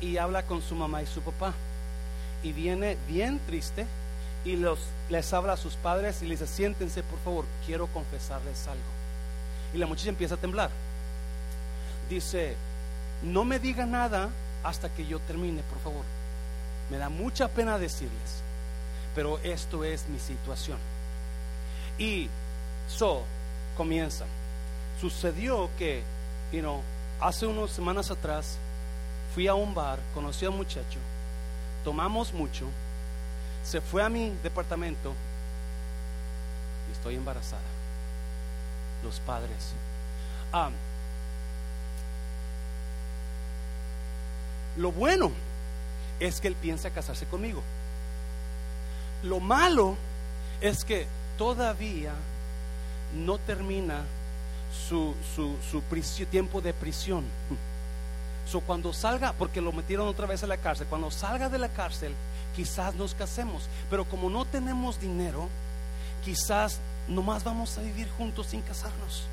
[0.00, 1.54] y habla con su mamá y su papá.
[2.42, 3.86] Y viene bien triste
[4.44, 8.66] y los, les habla a sus padres y les dice, siéntense por favor, quiero confesarles
[8.68, 8.84] algo.
[9.74, 10.70] Y la muchacha empieza a temblar.
[12.10, 12.54] Dice,
[13.22, 14.28] no me diga nada
[14.62, 16.04] hasta que yo termine, por favor.
[16.90, 18.42] Me da mucha pena decirles,
[19.16, 20.76] pero esto es mi situación.
[21.98, 22.28] Y
[22.86, 23.22] so
[23.74, 24.26] comienza.
[25.00, 26.02] Sucedió que,
[26.52, 26.82] you know,
[27.18, 28.58] hace unas semanas atrás
[29.34, 30.98] fui a un bar, conocí a un muchacho,
[31.82, 32.66] tomamos mucho,
[33.64, 35.14] se fue a mi departamento
[36.88, 37.62] y estoy embarazada.
[39.02, 39.72] Los padres.
[40.52, 40.68] Ah,
[44.76, 45.32] lo bueno
[46.20, 47.62] es que él piensa casarse conmigo.
[49.26, 49.96] Lo malo
[50.60, 52.12] es que todavía
[53.14, 54.04] no termina
[54.88, 55.82] su, su,
[56.30, 57.24] tiempo de prisión.
[58.50, 61.68] So, cuando salga, porque lo metieron otra vez a la cárcel, cuando salga de la
[61.68, 62.14] cárcel,
[62.54, 63.68] quizás nos casemos.
[63.90, 65.48] Pero como no tenemos dinero,
[66.24, 69.24] quizás nomás vamos a vivir juntos sin casarnos.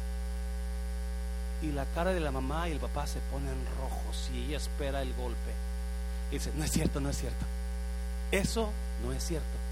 [1.61, 5.01] Y la cara de la mamá y el papá se ponen rojos y ella espera
[5.01, 5.51] el golpe.
[6.31, 7.45] Y dice, no es cierto, no es cierto.
[8.31, 8.71] Eso
[9.05, 9.62] no es cierto.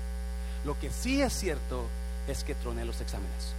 [0.63, 1.85] Lo que sí es cierto
[2.27, 3.53] es que troné los exámenes.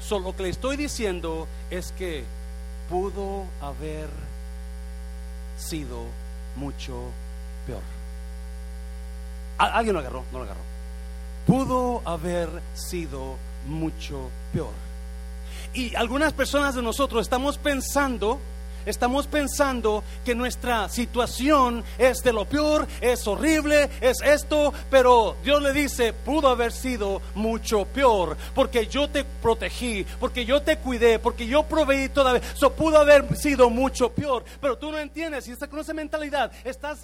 [0.00, 2.24] Solo lo que le estoy diciendo es que
[2.90, 4.08] pudo haber
[5.56, 6.06] sido
[6.56, 7.10] mucho
[7.66, 7.82] peor.
[9.58, 10.60] Alguien lo agarró, no lo agarró.
[11.46, 14.72] Pudo haber sido mucho peor.
[15.72, 18.40] Y algunas personas de nosotros estamos pensando
[18.86, 25.62] estamos pensando que nuestra situación es de lo peor, es horrible, es esto, pero Dios
[25.62, 31.18] le dice, pudo haber sido mucho peor, porque yo te protegí, porque yo te cuidé,
[31.18, 35.52] porque yo proveí todavía, eso pudo haber sido mucho peor, pero tú no entiendes, y
[35.52, 37.02] estás con esa mentalidad, estás,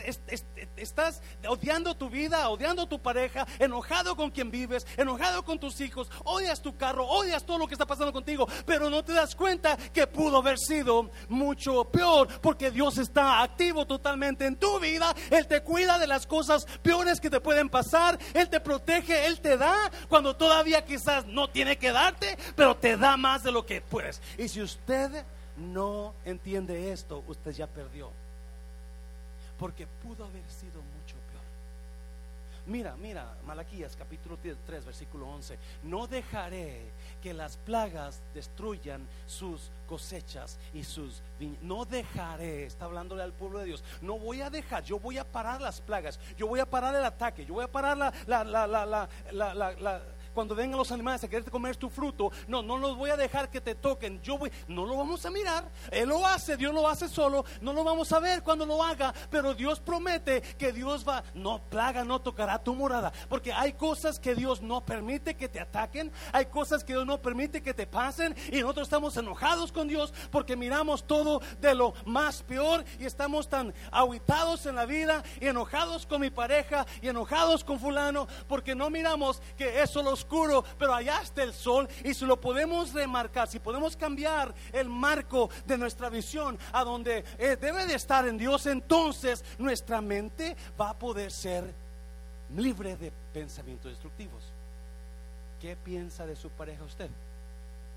[0.76, 6.10] estás odiando tu vida, odiando tu pareja, enojado con quien vives, enojado con tus hijos,
[6.24, 9.76] odias tu carro, odias todo lo que está pasando contigo, pero no te das cuenta
[9.92, 15.46] que pudo haber sido mucho peor, porque Dios está activo totalmente en tu vida, Él
[15.46, 19.56] te cuida de las cosas peores que te pueden pasar, Él te protege, Él te
[19.56, 23.80] da cuando todavía quizás no tiene que darte, pero te da más de lo que
[23.80, 24.20] puedes.
[24.36, 25.24] Y si usted
[25.56, 28.10] no entiende esto, usted ya perdió,
[29.58, 30.77] porque pudo haber sido.
[32.68, 35.58] Mira, mira, Malaquías capítulo 3, versículo 11.
[35.84, 41.62] No dejaré que las plagas destruyan sus cosechas y sus viñas.
[41.62, 45.24] No dejaré, está hablándole al pueblo de Dios, no voy a dejar, yo voy a
[45.24, 48.44] parar las plagas, yo voy a parar el ataque, yo voy a parar la, la,
[48.44, 50.02] la, la,
[50.38, 53.50] cuando vengan los animales a quererte comer tu fruto, no, no los voy a dejar
[53.50, 54.22] que te toquen.
[54.22, 55.68] Yo voy, no lo vamos a mirar.
[55.90, 57.44] Él lo hace, Dios lo hace solo.
[57.60, 61.58] No lo vamos a ver cuando lo haga, pero Dios promete que Dios va, no
[61.68, 66.12] plaga, no tocará tu morada, porque hay cosas que Dios no permite que te ataquen,
[66.32, 70.14] hay cosas que Dios no permite que te pasen y nosotros estamos enojados con Dios
[70.30, 75.48] porque miramos todo de lo más peor y estamos tan aguitados en la vida y
[75.48, 80.27] enojados con mi pareja y enojados con fulano porque no miramos que eso los
[80.78, 85.48] pero allá está el sol y si lo podemos remarcar, si podemos cambiar el marco
[85.66, 90.90] de nuestra visión a donde eh, debe de estar en Dios, entonces nuestra mente va
[90.90, 91.72] a poder ser
[92.56, 94.42] libre de pensamientos destructivos.
[95.60, 97.10] ¿Qué piensa de su pareja usted?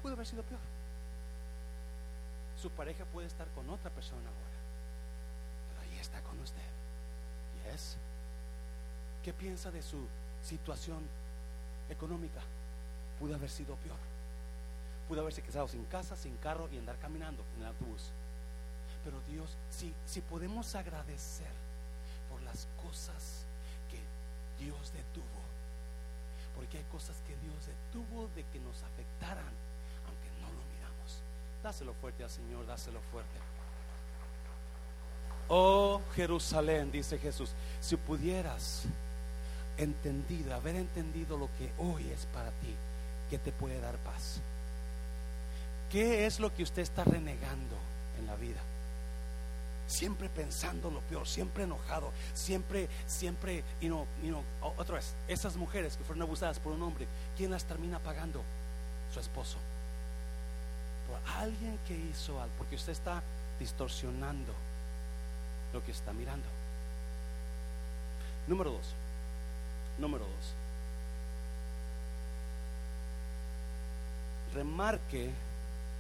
[0.02, 0.60] Puede haber sido peor.
[2.60, 4.58] Su pareja puede estar con otra persona ahora,
[5.70, 6.62] pero ahí está con usted.
[7.72, 7.98] ¿Yes?
[9.24, 10.08] ¿Qué piensa de su
[10.44, 11.00] situación
[11.92, 12.42] económica,
[13.20, 13.98] pudo haber sido peor.
[15.08, 18.12] Pudo haberse quedado sin casa, sin carro y andar caminando en el autobús.
[19.04, 21.52] Pero Dios, si, si podemos agradecer
[22.30, 23.46] por las cosas
[23.90, 25.42] que Dios detuvo,
[26.56, 29.54] porque hay cosas que Dios detuvo de que nos afectaran,
[30.08, 31.22] aunque no lo miramos.
[31.64, 33.38] Dáselo fuerte al Señor, dáselo fuerte.
[35.48, 37.52] Oh Jerusalén, dice Jesús,
[37.82, 38.86] si pudieras
[39.78, 42.76] entendido, haber entendido lo que hoy es para ti,
[43.30, 44.42] que te puede dar paz.
[45.92, 47.76] ¿Qué es lo que usted está renegando
[48.20, 48.62] en la vida?
[49.88, 54.42] Siempre pensando lo peor, siempre enojado, siempre, siempre, y no, no,
[54.78, 58.42] otra vez, esas mujeres que fueron abusadas por un hombre, ¿quién las termina pagando?
[59.14, 59.58] Su esposo.
[61.10, 63.22] Por alguien que hizo algo, porque usted está
[63.60, 64.54] distorsionando
[65.74, 66.48] lo que está mirando.
[68.48, 68.96] Número dos.
[69.98, 70.54] Número dos.
[74.54, 75.32] Remarque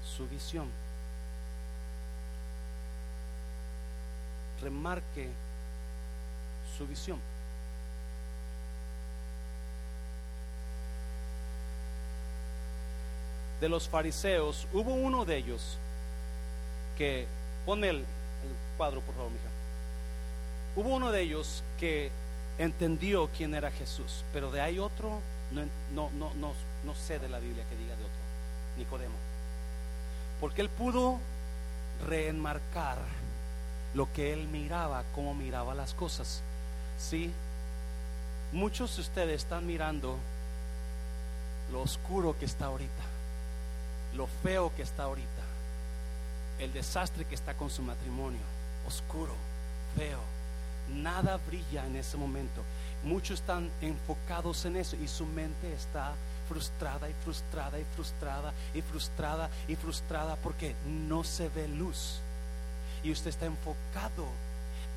[0.04, 0.68] su visión.
[4.62, 5.30] Remarque
[6.78, 7.20] su visión.
[13.60, 15.78] De los fariseos, hubo uno de ellos
[16.98, 17.28] que,
[17.66, 18.06] pone el, el
[18.76, 19.46] cuadro por favor, mija.
[20.76, 22.12] Hubo uno de ellos que
[22.64, 25.20] entendió quién era Jesús, pero de ahí otro,
[25.52, 26.54] no, no, no, no,
[26.86, 28.22] no sé de la Biblia que diga de otro,
[28.78, 29.16] Nicodemo.
[30.40, 31.20] Porque él pudo
[32.08, 32.98] reenmarcar
[33.94, 36.42] lo que él miraba, cómo miraba las cosas.
[37.00, 37.32] Sí,
[38.52, 40.18] muchos de ustedes están mirando
[41.72, 43.04] lo oscuro que está ahorita,
[44.16, 45.44] lo feo que está ahorita,
[46.60, 48.42] el desastre que está con su matrimonio,
[48.88, 49.34] oscuro,
[49.98, 50.41] feo
[50.90, 52.62] nada brilla en ese momento.
[53.04, 56.14] Muchos están enfocados en eso y su mente está
[56.48, 62.20] frustrada y frustrada y frustrada y frustrada y frustrada porque no se ve luz.
[63.04, 64.28] Y usted está enfocado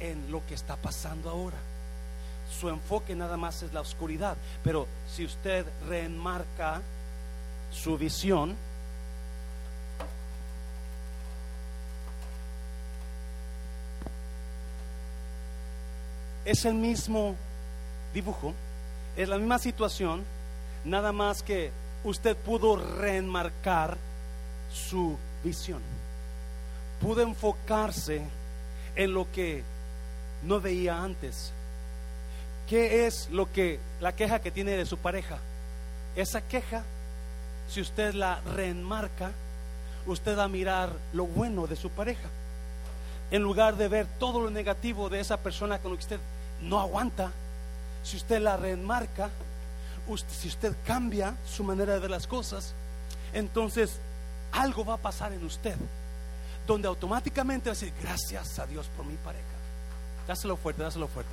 [0.01, 1.57] en lo que está pasando ahora.
[2.51, 4.37] Su enfoque nada más es la oscuridad.
[4.63, 6.83] Pero si usted reenmarca
[7.71, 8.57] su visión,
[16.45, 17.35] es el mismo
[18.13, 18.53] dibujo,
[19.17, 20.25] es la misma situación,
[20.85, 21.71] nada más que
[22.05, 23.97] usted pudo reenmarcar
[24.73, 25.81] su visión,
[27.01, 28.23] pudo enfocarse
[28.97, 29.63] en lo que
[30.43, 31.53] no veía antes.
[32.69, 35.39] ¿Qué es lo que la queja que tiene de su pareja?
[36.17, 36.83] Esa queja,
[37.69, 39.33] si usted la reenmarca,
[40.07, 42.29] usted va a mirar lo bueno de su pareja.
[43.31, 46.21] en lugar de ver todo lo negativo de esa persona con lo que usted
[46.61, 47.31] no aguanta,
[48.03, 49.31] si usted la remarca,
[50.29, 52.75] si usted cambia su manera de ver las cosas,
[53.33, 53.99] entonces
[54.53, 55.77] algo va a pasar en usted,
[56.67, 59.45] donde automáticamente va a decir, gracias a Dios por mi pareja.
[60.27, 61.33] Dáselo fuerte, dáselo fuerte.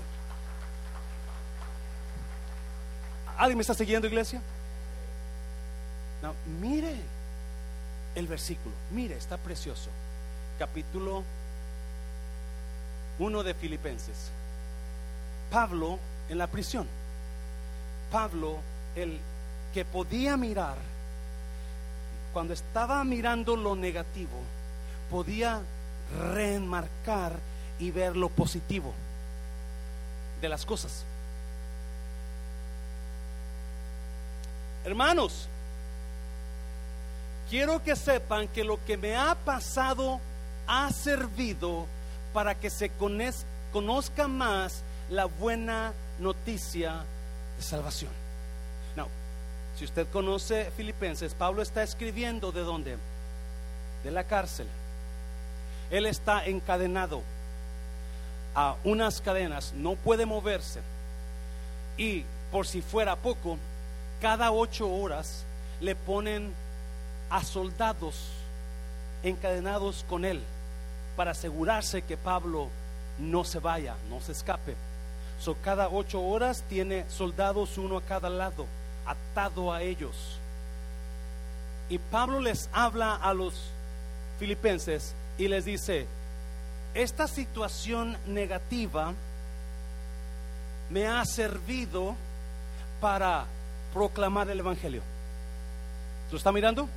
[3.37, 4.41] ¿Alguien me está siguiendo, iglesia?
[6.59, 6.95] Mire
[8.15, 9.89] el versículo, mire, está precioso.
[10.59, 11.23] Capítulo
[13.19, 14.31] 1 de Filipenses.
[15.51, 15.99] Pablo
[16.29, 16.87] en la prisión.
[18.11, 18.57] Pablo,
[18.95, 19.19] el
[19.73, 20.77] que podía mirar,
[22.33, 24.39] cuando estaba mirando lo negativo,
[25.09, 25.61] podía
[26.33, 27.33] reenmarcar
[27.79, 28.93] y ver lo positivo
[30.39, 31.03] de las cosas.
[34.83, 35.47] Hermanos,
[37.49, 40.19] quiero que sepan que lo que me ha pasado
[40.65, 41.85] ha servido
[42.33, 42.89] para que se
[43.71, 47.03] conozca más la buena noticia
[47.57, 48.11] de salvación.
[49.77, 52.97] Si usted conoce Filipenses, Pablo está escribiendo de dónde?
[54.03, 54.67] De la cárcel.
[55.89, 57.23] Él está encadenado
[58.53, 60.81] a unas cadenas, no puede moverse.
[61.97, 63.57] Y por si fuera poco,
[64.21, 65.45] cada ocho horas
[65.79, 66.53] le ponen
[67.31, 68.27] a soldados
[69.23, 70.41] encadenados con él
[71.15, 72.69] para asegurarse que Pablo
[73.17, 74.75] no se vaya, no se escape.
[75.41, 78.67] So, cada ocho horas tiene soldados uno a cada lado,
[79.07, 80.37] atado a ellos.
[81.89, 83.55] Y Pablo les habla a los
[84.37, 86.05] filipenses y les dice,
[86.93, 89.13] esta situación negativa
[90.91, 92.15] me ha servido
[92.99, 93.45] para
[93.93, 95.01] proclamar el Evangelio.
[96.29, 96.87] ¿Lo está mirando?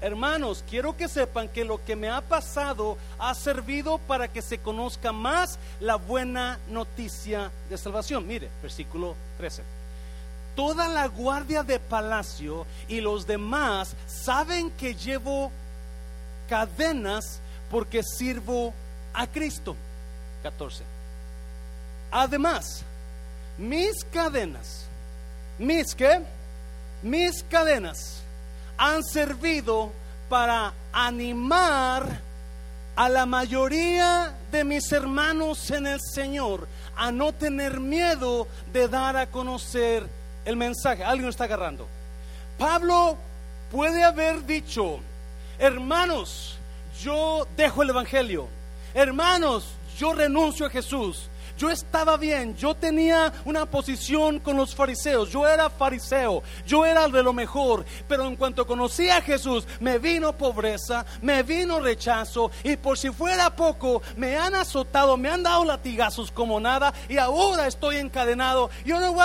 [0.00, 4.58] Hermanos, quiero que sepan que lo que me ha pasado ha servido para que se
[4.58, 8.24] conozca más la buena noticia de salvación.
[8.26, 9.62] Mire, versículo 13.
[10.54, 15.50] Toda la guardia de palacio y los demás saben que llevo
[16.48, 18.72] cadenas porque sirvo
[19.12, 19.74] a Cristo.
[20.44, 20.84] 14.
[22.12, 22.82] Además,
[23.58, 24.84] mis cadenas,
[25.58, 26.22] mis que,
[27.02, 28.22] mis cadenas
[28.78, 29.92] han servido
[30.28, 32.20] para animar
[32.96, 36.66] a la mayoría de mis hermanos en el Señor
[36.96, 40.08] a no tener miedo de dar a conocer
[40.44, 41.04] el mensaje.
[41.04, 41.86] Alguien está agarrando.
[42.58, 43.16] Pablo
[43.70, 44.98] puede haber dicho,
[45.58, 46.58] hermanos,
[47.00, 48.48] yo dejo el Evangelio.
[48.94, 49.66] Hermanos,
[49.96, 51.28] yo renuncio a Jesús.
[51.58, 57.08] Yo estaba bien, yo tenía una posición con los fariseos, yo era fariseo, yo era
[57.08, 62.52] de lo mejor, pero en cuanto conocí a Jesús, me vino pobreza, me vino rechazo
[62.62, 67.18] y por si fuera poco, me han azotado, me han dado latigazos como nada y
[67.18, 68.70] ahora estoy encadenado.
[68.84, 69.18] Yo no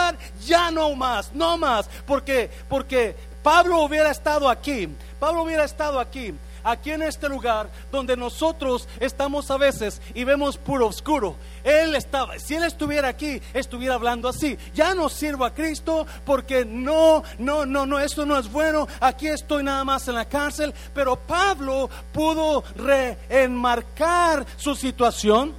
[0.44, 6.34] ya no más, no más, porque porque Pablo hubiera estado aquí, Pablo hubiera estado aquí
[6.64, 11.36] aquí en este lugar donde nosotros estamos a veces y vemos puro oscuro.
[11.64, 14.58] Él estaba, si él estuviera aquí, estuviera hablando así.
[14.74, 18.88] Ya no sirvo a Cristo porque no, no, no, no, esto no es bueno.
[19.00, 20.74] Aquí estoy nada más en la cárcel.
[20.94, 25.54] Pero Pablo pudo reenmarcar su situación.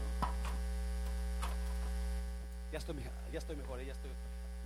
[2.72, 2.96] Ya estoy,
[3.32, 4.11] ya estoy mejor, ya estoy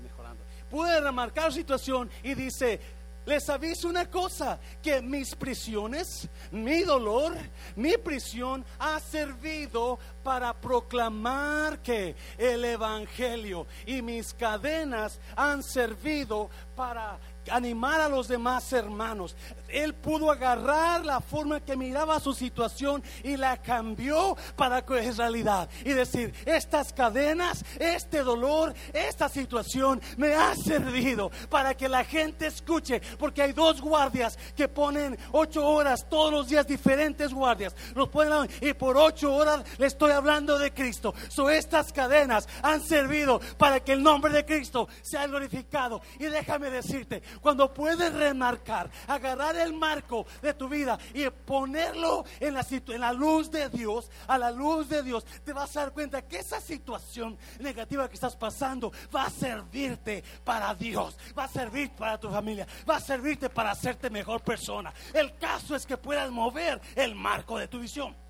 [0.02, 0.42] mejorando.
[0.70, 2.80] Pude remarcar su situación y dice,
[3.28, 7.36] les aviso una cosa, que mis prisiones, mi dolor,
[7.76, 17.18] mi prisión ha servido para proclamar que el Evangelio y mis cadenas han servido para
[17.50, 19.36] animar a los demás hermanos.
[19.68, 25.16] Él pudo agarrar la forma que miraba su situación y la cambió para que es
[25.16, 25.68] realidad.
[25.84, 32.46] Y decir, estas cadenas, este dolor, esta situación me ha servido para que la gente
[32.46, 33.02] escuche.
[33.18, 37.74] Porque hay dos guardias que ponen ocho horas, todos los días diferentes guardias.
[37.94, 38.28] Los ponen
[38.60, 41.14] y por ocho horas le estoy hablando de Cristo.
[41.28, 46.02] So, estas cadenas han servido para que el nombre de Cristo sea glorificado.
[46.18, 52.54] Y déjame decirte, cuando puedes remarcar, agarrar el marco de tu vida y ponerlo en
[52.54, 55.92] la, en la luz de Dios, a la luz de Dios, te vas a dar
[55.92, 61.48] cuenta que esa situación negativa que estás pasando va a servirte para Dios, va a
[61.48, 64.92] servir para tu familia, va a servirte para hacerte mejor persona.
[65.12, 68.27] El caso es que puedas mover el marco de tu visión.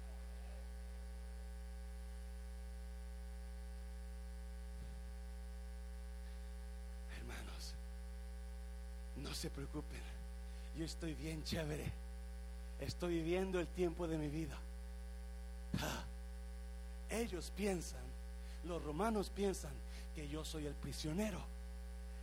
[9.38, 10.00] Se preocupen.
[10.76, 11.90] Yo estoy bien chévere.
[12.80, 14.58] Estoy viviendo el tiempo de mi vida.
[17.08, 18.02] Ellos piensan,
[18.64, 19.72] los romanos piensan
[20.14, 21.40] que yo soy el prisionero.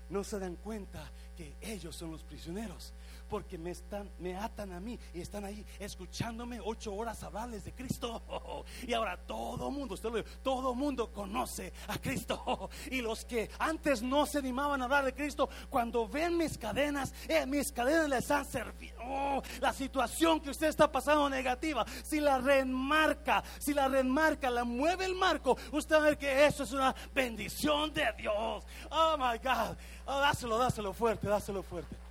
[0.10, 2.92] No se dan cuenta que ellos son los prisioneros
[3.30, 7.74] porque me están, me atan a mí y están ahí escuchándome ocho horas hablarles de
[7.74, 8.22] Cristo.
[8.88, 12.70] Y ahora todo mundo, usted lo todo mundo conoce a Cristo.
[12.92, 17.14] Y los que antes no se animaban a hablar de Cristo, cuando ven mis cadenas,
[17.28, 18.96] eh, mis cadenas les han servido.
[19.04, 24.64] Oh, la situación que usted está pasando negativa, si la remarca, si la remarca, la
[24.64, 28.64] mueve el marco, usted va a ver que eso es una bendición de Dios.
[28.90, 29.78] Oh my God.
[30.06, 32.05] Oh, dáselo, dáselo fuerte, dáselo fuerte.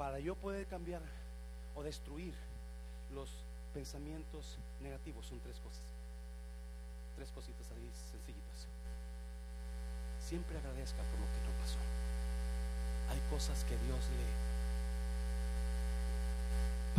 [0.00, 1.02] Para yo poder cambiar
[1.74, 2.32] o destruir
[3.12, 3.28] los
[3.74, 5.84] pensamientos negativos son tres cosas.
[7.16, 8.66] Tres cositas ahí sencillitas.
[10.26, 11.76] Siempre agradezca por lo que no pasó.
[13.12, 14.24] Hay cosas que Dios le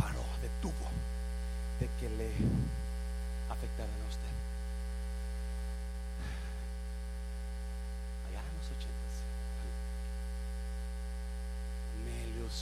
[0.00, 0.86] paró, detuvo
[1.80, 2.30] de que le
[3.50, 4.51] afectaran a usted.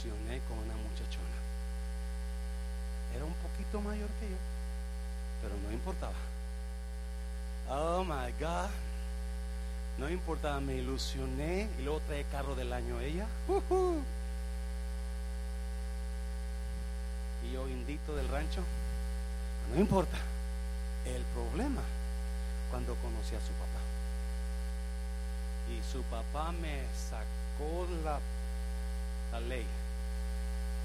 [0.09, 1.37] Con una muchachona.
[3.15, 4.37] Era un poquito mayor que yo,
[5.41, 6.13] pero no importaba.
[7.69, 8.69] Oh my God.
[9.99, 13.27] No importaba, me ilusioné y luego trae carro del año ella.
[17.43, 18.63] Y yo indito del rancho.
[19.71, 20.17] No importa.
[21.05, 21.81] El problema
[22.71, 23.81] cuando conocí a su papá.
[25.69, 29.65] Y su papá me sacó la ley.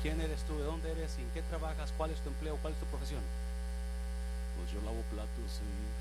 [0.02, 0.58] ¿Quién eres tú?
[0.58, 1.16] ¿De dónde eres?
[1.18, 1.92] ¿En qué trabajas?
[1.96, 2.56] ¿Cuál es tu empleo?
[2.62, 3.22] ¿Cuál es tu profesión?
[4.56, 5.96] Pues yo lavo platos y...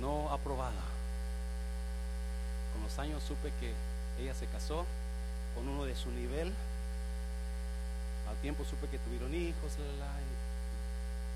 [0.00, 0.82] No aprobada.
[2.72, 3.72] Con los años supe que
[4.22, 4.86] ella se casó
[5.54, 6.52] con uno de su nivel.
[8.28, 9.72] Al tiempo supe que tuvieron hijos.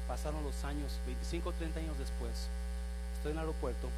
[0.08, 2.48] pasaron los años, 25 o 30 años después.
[3.16, 3.88] Estoy en el aeropuerto.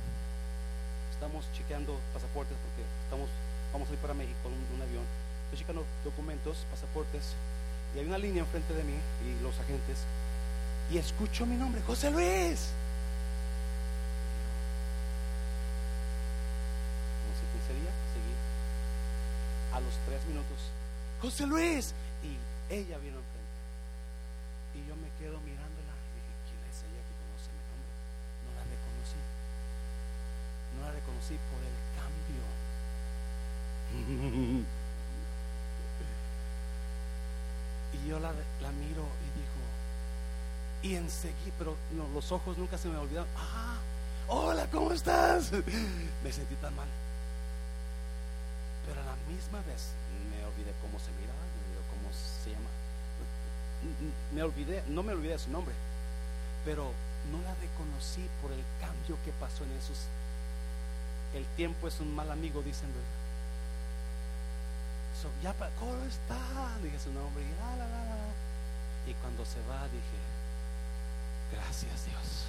[1.18, 3.28] Estamos chequeando pasaportes porque estamos
[3.72, 5.04] vamos a ir para México en un, avión.
[5.44, 7.34] Estoy checando documentos, pasaportes,
[7.94, 8.94] y hay una línea enfrente de mí
[9.26, 9.98] y los agentes,
[10.90, 12.70] y escucho mi nombre, José Luis.
[17.26, 18.34] No sé quién sería, seguí.
[19.74, 20.70] A los tres minutos,
[21.20, 22.38] José Luis, y
[22.72, 23.58] ella vino enfrente.
[24.74, 27.90] Y yo me quedo mirándola y dije, ¿quién es ella que conoce mi nombre?
[28.46, 29.20] No la reconocí.
[30.79, 32.43] No la reconocí por el cambio
[37.93, 38.31] y yo la,
[38.72, 39.62] miro y digo,
[40.83, 41.76] y enseguida, pero
[42.14, 43.29] los ojos nunca se me olvidaron.
[43.37, 43.79] Ah,
[44.29, 45.53] hola, ¿cómo estás?
[46.22, 46.89] Me sentí tan mal.
[48.87, 49.93] Pero a la misma vez
[50.31, 52.70] me olvidé cómo se miraba, me olvidé cómo se llama.
[54.35, 55.74] Me olvidé, no me olvidé de su nombre,
[56.64, 56.93] pero
[57.31, 60.09] no la reconocí por el cambio que pasó en esos.
[61.35, 63.18] El tiempo es un mal amigo, dicen, ¿verdad?
[65.43, 66.39] ya, ¿cómo está?
[66.83, 70.18] Dije su nombre y la, la, la, Y cuando se va dije,
[71.53, 72.49] gracias Dios.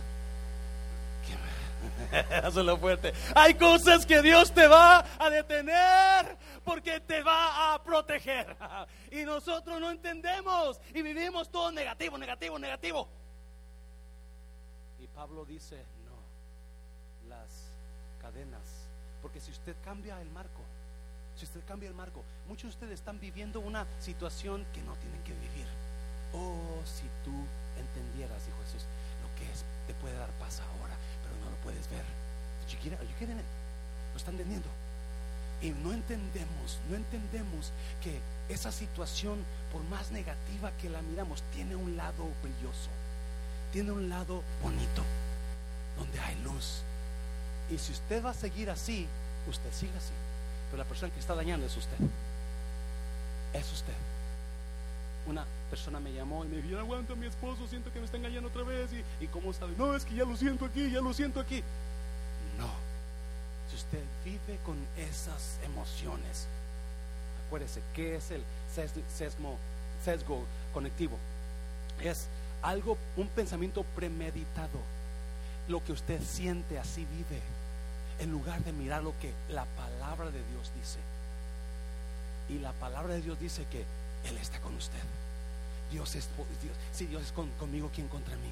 [2.44, 3.14] Hazlo fuerte.
[3.36, 8.56] Hay cosas que Dios te va a detener porque te va a proteger.
[9.12, 13.10] Y nosotros no entendemos y vivimos todo negativo, negativo, negativo.
[15.00, 15.84] Y Pablo dice,
[18.40, 18.88] cadenas,
[19.22, 20.62] porque si usted cambia el marco,
[21.36, 25.22] si usted cambia el marco, muchos de ustedes están viviendo una situación que no tienen
[25.24, 25.68] que vivir.
[26.34, 27.32] Oh, si tú
[27.78, 28.86] entendieras, dijo Jesús,
[29.22, 32.04] lo que es, te puede dar paz ahora, pero no lo puedes ver.
[34.12, 34.70] Lo están entendiendo.
[35.62, 37.72] Y no entendemos, no entendemos
[38.02, 42.90] que esa situación, por más negativa que la miramos, tiene un lado brilloso,
[43.74, 45.04] tiene un lado bonito,
[45.98, 46.84] donde hay luz.
[47.70, 49.08] Y si usted va a seguir así,
[49.48, 50.14] usted siga así.
[50.70, 51.98] Pero la persona que está dañando es usted.
[53.54, 53.94] Es usted.
[55.28, 58.50] Una persona me llamó y me dijo, a mi esposo, siento que me está engañando
[58.50, 58.90] otra vez.
[58.94, 61.64] Y, y cómo sabe, no, es que ya lo siento aquí, ya lo siento aquí.
[62.58, 62.70] No.
[63.70, 66.48] Si usted vive con esas emociones,
[67.46, 68.42] acuérdese, ¿qué es el
[68.74, 69.58] sesgo,
[70.04, 70.44] sesgo
[70.74, 71.18] conectivo?
[72.02, 72.28] Es
[72.64, 74.80] algo, un pensamiento premeditado.
[75.68, 77.40] Lo que usted siente, así vive
[78.20, 81.00] en lugar de mirar lo que la palabra de Dios dice.
[82.50, 83.86] Y la palabra de Dios dice que
[84.30, 85.00] Él está con usted.
[85.92, 86.28] Dios es
[86.62, 86.76] Dios.
[86.92, 88.52] Si Dios es conmigo, ¿quién contra mí?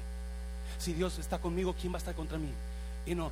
[0.78, 2.50] Si Dios está conmigo, ¿quién va a estar contra mí?
[3.06, 3.30] Y no,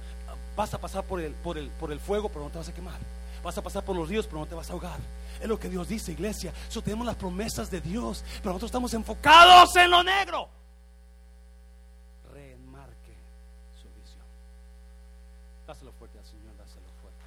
[0.57, 2.75] vas a pasar por el, por, el, por el fuego, pero no te vas a
[2.75, 2.99] quemar.
[3.43, 4.99] Vas a pasar por los ríos, pero no te vas a ahogar.
[5.41, 6.53] Es lo que Dios dice, iglesia.
[6.69, 10.49] Eso tenemos las promesas de Dios, pero nosotros estamos enfocados en lo negro.
[12.33, 13.15] Reenmarque
[13.81, 14.25] su visión.
[15.77, 17.21] Dáselo fuerte al Señor, dáselo fuerte.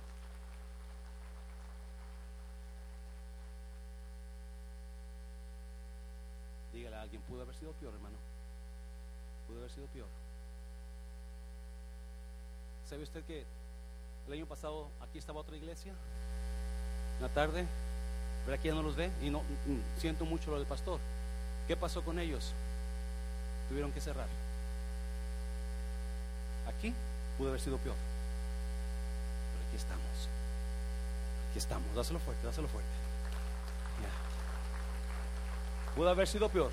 [6.74, 8.18] Dígale a alguien, pudo haber sido peor, hermano.
[9.48, 10.08] Pudo haber sido peor.
[12.90, 13.46] ¿Sabe usted que
[14.26, 15.94] el año pasado aquí estaba otra iglesia?
[17.18, 17.68] En la tarde,
[18.46, 21.00] pero aquí ya no los ve y no mm, siento mucho lo del pastor.
[21.68, 22.52] ¿Qué pasó con ellos?
[23.68, 24.28] Tuvieron que cerrar.
[26.68, 26.96] Aquí
[27.38, 28.09] pudo haber sido peor.
[29.70, 30.30] Aquí estamos.
[31.50, 31.96] Aquí estamos.
[31.96, 32.90] Dáselo fuerte, dáselo fuerte.
[34.02, 34.10] Ya.
[35.96, 36.72] Pudo haber sido peor.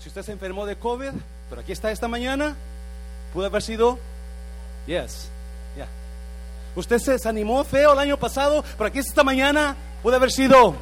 [0.00, 1.12] Si usted se enfermó de COVID,
[1.50, 2.56] pero aquí está esta mañana,
[3.32, 3.98] pudo haber sido
[4.86, 5.28] Yes.
[5.76, 5.88] Yeah.
[6.76, 10.74] Usted se desanimó feo el año pasado, pero aquí esta mañana puede haber sido.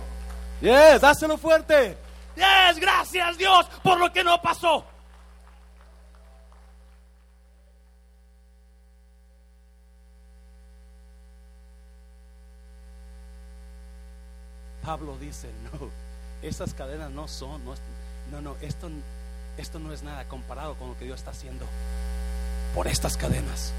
[0.60, 1.96] Yes, dáselo fuerte.
[2.34, 4.84] Yes, gracias Dios por lo que no pasó.
[14.84, 15.88] Pablo dice, no,
[16.42, 17.60] esas cadenas no son,
[18.30, 18.88] no, no, esto,
[19.56, 21.66] esto no es nada comparado con lo que Dios está haciendo
[22.74, 23.72] por estas cadenas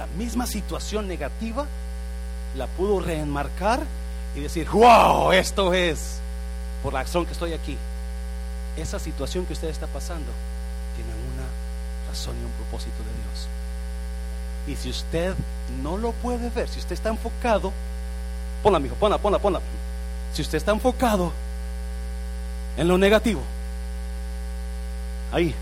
[0.00, 1.66] la misma situación negativa
[2.56, 3.80] la pudo reenmarcar
[4.34, 6.20] y decir, wow, esto es
[6.82, 7.76] por la acción que estoy aquí.
[8.78, 10.32] Esa situación que usted está pasando
[10.96, 11.46] tiene una
[12.08, 13.48] razón y un propósito de Dios.
[14.68, 15.34] Y si usted
[15.82, 17.70] no lo puede ver, si usted está enfocado,
[18.62, 19.60] ponla, amigo, ponla, ponla, ponla.
[20.32, 21.32] Si usted está enfocado
[22.76, 23.42] en lo negativo,
[25.32, 25.54] ahí,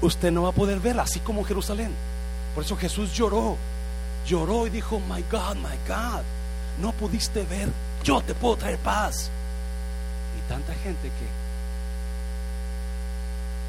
[0.00, 1.92] usted no va a poder ver así como Jerusalén.
[2.54, 3.56] Por eso Jesús lloró,
[4.26, 6.22] lloró y dijo, my God, my God,
[6.80, 7.68] no pudiste ver,
[8.02, 9.30] yo te puedo traer paz.
[10.36, 11.28] Y tanta gente que...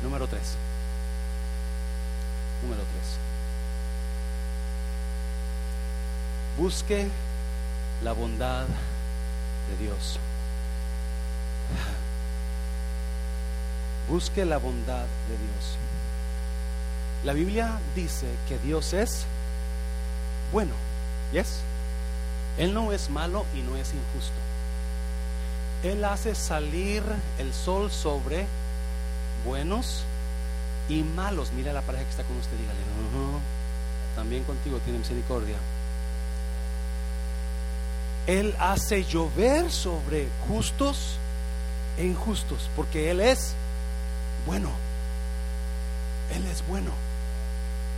[0.04, 0.56] Número tres.
[2.64, 3.18] Número tres.
[6.58, 7.08] Busque
[8.04, 8.66] la bondad
[9.70, 10.20] de Dios.
[14.10, 15.78] Busque la bondad de Dios.
[17.24, 19.26] La Biblia dice que Dios es
[20.52, 20.74] bueno.
[21.32, 21.60] ¿Yes?
[22.58, 24.34] Él no es malo y no es injusto.
[25.84, 27.04] Él hace salir
[27.38, 28.48] el sol sobre
[29.46, 30.04] buenos
[30.90, 31.52] y malos.
[31.54, 32.80] Mira la pareja que está con usted, dígale,
[34.16, 35.56] también contigo tiene misericordia.
[38.30, 41.18] Él hace llover sobre justos
[41.98, 43.56] e injustos, porque Él es
[44.46, 44.70] bueno.
[46.36, 46.92] Él es bueno.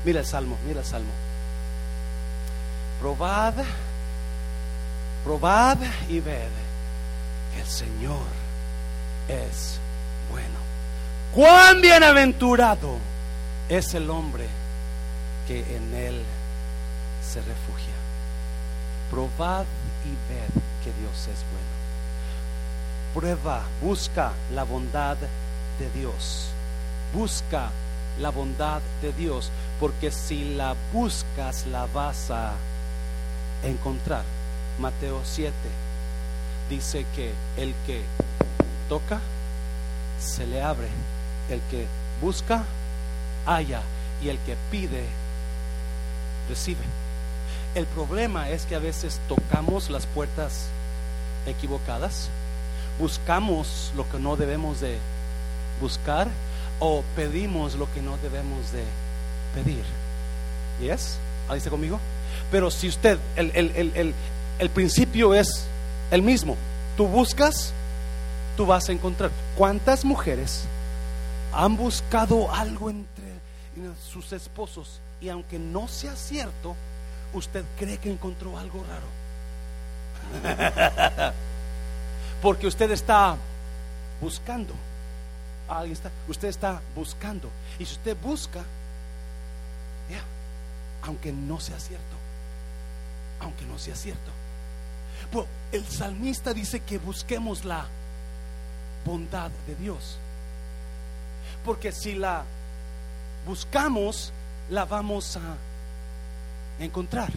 [0.06, 1.12] Mira el salmo, mira el salmo.
[3.02, 3.56] Probad,
[5.26, 5.78] probad
[6.08, 6.48] y ved
[7.54, 8.24] que el Señor
[9.28, 9.80] es
[10.32, 10.62] bueno.
[11.36, 13.00] Cuán bienaventurado
[13.68, 14.48] es el hombre
[15.46, 16.24] que en él
[17.22, 18.01] se refugia.
[19.12, 19.66] Probad
[20.06, 21.82] y ved que Dios es bueno.
[23.14, 26.48] Prueba, busca la bondad de Dios.
[27.14, 27.70] Busca
[28.20, 29.52] la bondad de Dios,
[29.82, 32.54] porque si la buscas la vas a
[33.64, 34.24] encontrar.
[34.80, 35.54] Mateo 7
[36.70, 38.04] dice que el que
[38.88, 39.20] toca,
[40.22, 40.88] se le abre,
[41.50, 41.86] el que
[42.22, 42.64] busca,
[43.46, 43.82] halla,
[44.22, 45.06] y el que pide,
[46.48, 47.01] recibe.
[47.74, 50.68] El problema es que a veces tocamos las puertas
[51.46, 52.30] equivocadas,
[53.00, 54.98] buscamos lo que no debemos de
[55.80, 56.28] buscar
[56.80, 58.84] o pedimos lo que no debemos de
[59.56, 59.84] pedir.
[60.82, 61.18] ¿Yes?
[61.48, 62.00] ¿Ahí está conmigo?
[62.52, 64.14] Pero si usted, el, el,
[64.60, 65.66] el, principio es
[66.12, 66.58] el mismo.
[66.98, 67.72] Tú buscas,
[68.58, 69.32] tú vas a encontrar.
[69.58, 70.66] ¿Cuántas mujeres
[71.54, 73.32] han buscado algo entre
[74.12, 76.76] sus esposos y aunque no sea cierto,
[77.34, 79.08] usted cree que encontró algo raro?
[82.42, 83.38] Porque usted está
[84.20, 84.74] buscando
[85.80, 87.50] alguien está, usted está buscando.
[87.80, 88.64] Y si usted busca,
[91.04, 92.16] aunque no sea cierto,
[93.40, 94.32] aunque no sea cierto.
[95.32, 97.86] Pues el salmista dice que busquemos la
[99.04, 100.18] bondad de Dios.
[101.66, 102.44] Porque si la
[103.48, 104.32] buscamos,
[104.70, 105.56] la vamos a
[106.82, 107.32] encontrar.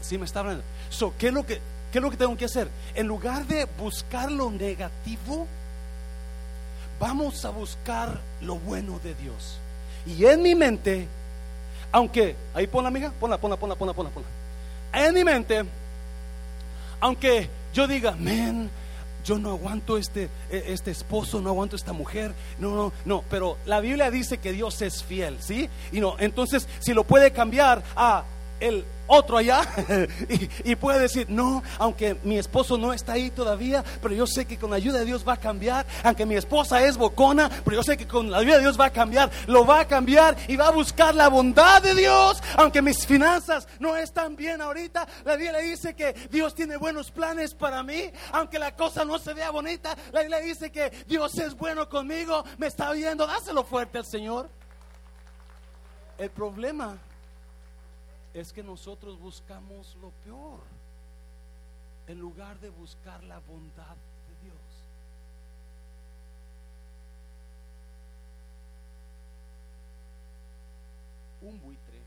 [0.00, 0.64] Si me está hablando?
[0.90, 1.60] So, ¿qué, es lo que,
[1.92, 2.68] ¿Qué es lo que tengo que hacer?
[2.94, 5.46] En lugar de buscar lo negativo,
[6.98, 9.58] vamos a buscar lo bueno de Dios.
[10.06, 11.06] Y en mi mente,
[11.92, 14.28] aunque, ahí ponla amiga, ponla, ponla, ponla, ponla, ponla, ponla.
[14.92, 15.64] En mi mente,
[17.00, 18.70] aunque yo diga, men,
[19.24, 23.56] yo no aguanto este, e, este esposo, no aguanto esta mujer, no, no, no, pero
[23.66, 25.68] la Biblia dice que Dios es fiel, ¿sí?
[25.92, 28.24] Y no, entonces si lo puede cambiar a
[28.62, 29.62] el otro allá
[30.64, 34.56] y, puede decir, no, aunque mi esposo no está ahí todavía, pero yo sé que
[34.56, 37.82] con la ayuda de Dios va a cambiar, aunque mi esposa es bocona, pero yo
[37.82, 40.56] sé que con la ayuda de Dios va a cambiar, lo va a cambiar y
[40.56, 45.36] va a buscar la bondad de Dios, aunque mis finanzas no están bien ahorita, la
[45.36, 49.50] Biblia dice que Dios tiene buenos planes para mí, aunque la cosa no se vea
[49.50, 54.06] bonita, la Biblia dice que Dios es bueno conmigo, me está viendo, dáselo fuerte al
[54.06, 54.48] Señor.
[56.18, 56.98] El problema
[58.34, 60.60] es que nosotros buscamos lo peor
[62.06, 63.96] en lugar de buscar la bondad
[64.28, 64.56] de Dios.
[71.42, 71.98] Un buitre,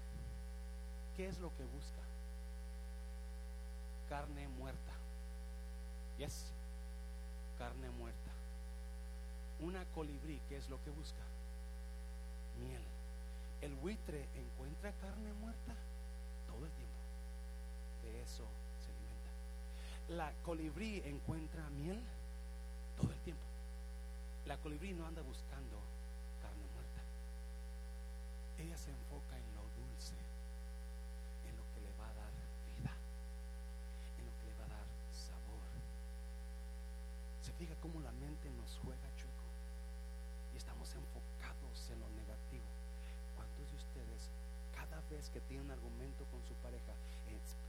[1.15, 2.01] ¿qué es lo que busca?
[4.09, 4.93] Carne muerta.
[6.17, 6.51] Yes,
[7.57, 8.31] carne muerta.
[9.59, 11.21] Una colibrí, ¿qué es lo que busca?
[12.59, 12.81] Miel.
[13.61, 15.75] ¿El buitre encuentra carne muerta?
[16.55, 16.93] todo el tiempo.
[18.03, 18.45] De eso
[18.81, 19.31] se alimenta.
[20.09, 22.01] La colibrí encuentra miel
[22.97, 23.43] todo el tiempo.
[24.45, 25.77] La colibrí no anda buscando
[26.41, 27.01] carne muerta.
[28.57, 30.17] Ella se enfoca en lo dulce,
[31.49, 32.33] en lo que le va a dar
[32.73, 32.93] vida,
[34.19, 35.69] en lo que le va a dar sabor.
[37.41, 39.49] Se fija cómo la mente nos juega chueco
[40.53, 42.69] y estamos enfocados en lo negativo.
[43.35, 44.29] ¿Cuántos de ustedes
[45.09, 46.93] vez que tiene un argumento con su pareja,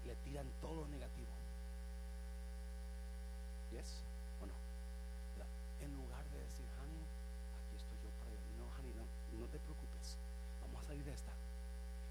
[0.05, 1.31] le tiran todo lo negativo.
[3.73, 4.03] ¿Yes?
[4.41, 4.55] ¿O no?
[5.81, 7.03] En lugar de decir, honey,
[7.59, 9.05] aquí estoy yo para No, honey, no,
[9.41, 10.17] no te preocupes.
[10.63, 11.33] Vamos a salir de esta.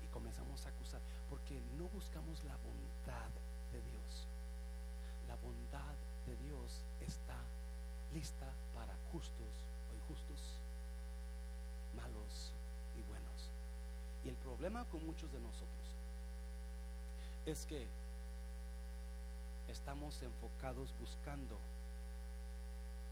[0.03, 1.01] Y comenzamos a acusar.
[1.30, 3.32] Porque no buscamos la bondad
[3.71, 4.28] de Dios.
[5.28, 5.95] La bondad
[6.28, 7.38] de Dios está
[8.13, 10.61] lista para justos o injustos,
[11.95, 12.53] malos
[12.95, 13.51] y buenos.
[14.23, 14.36] Y el
[14.66, 15.86] problema con muchos de nosotros
[17.45, 17.86] es que
[19.68, 21.55] estamos enfocados buscando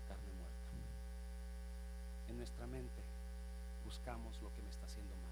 [0.07, 0.67] carne muerta.
[2.29, 3.03] En nuestra mente
[3.85, 5.29] buscamos lo que me está haciendo mal.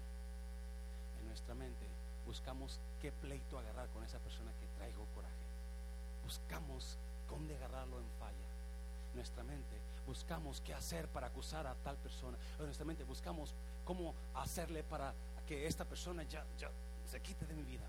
[1.22, 1.88] En nuestra mente
[2.24, 5.34] buscamos qué pleito agarrar con esa persona que traigo coraje.
[6.22, 6.98] Buscamos
[7.28, 8.50] dónde agarrarlo en falla.
[9.10, 12.38] En nuestra mente buscamos qué hacer para acusar a tal persona.
[12.60, 15.12] En nuestra mente buscamos cómo hacerle para
[15.46, 16.70] que esta persona ya, ya
[17.04, 17.86] se quite de mi vida.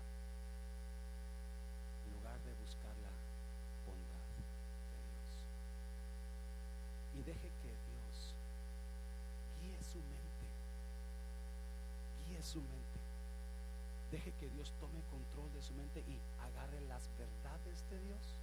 [2.06, 3.14] En lugar de buscar la
[3.86, 4.24] bondad
[4.90, 5.32] de Dios.
[7.14, 8.34] Y deje que Dios
[9.62, 10.46] guíe su mente.
[12.26, 13.00] Guíe su mente.
[14.10, 18.36] Deje que Dios tome control de su mente y agarre las verdades de Dios.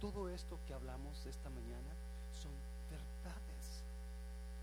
[0.00, 1.92] Todo esto que hablamos esta mañana
[2.32, 2.52] son
[2.90, 3.82] verdades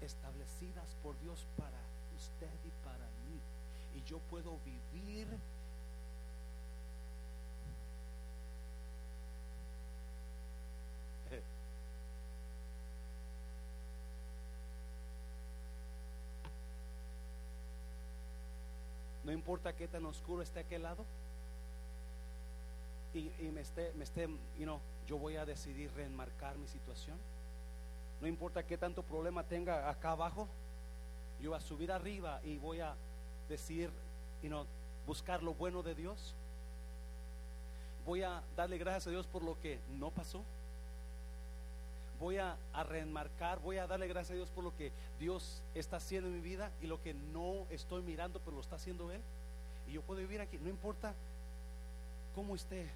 [0.01, 1.79] establecidas por Dios para
[2.15, 3.39] usted y para mí
[3.95, 5.27] y yo puedo vivir
[19.29, 21.05] No importa qué tan oscuro esté aquel lado.
[23.13, 24.27] Y, me esté, me esté,
[24.57, 27.15] you know, yo voy a decidir reenmarcar mi situación.
[28.21, 30.47] No importa qué tanto problema tenga acá abajo,
[31.39, 32.95] yo voy a subir arriba y voy a
[33.49, 33.89] decir,
[34.41, 34.65] y no
[35.05, 36.35] buscar lo bueno de Dios.
[38.05, 40.43] Voy a darle gracias a Dios por lo que no pasó.
[42.19, 45.97] Voy a, a reenmarcar, voy a darle gracias a Dios por lo que Dios está
[45.97, 49.21] haciendo en mi vida y lo que no estoy mirando, pero lo está haciendo Él.
[49.87, 51.13] Y yo puedo vivir aquí, no importa
[52.35, 52.89] cómo esté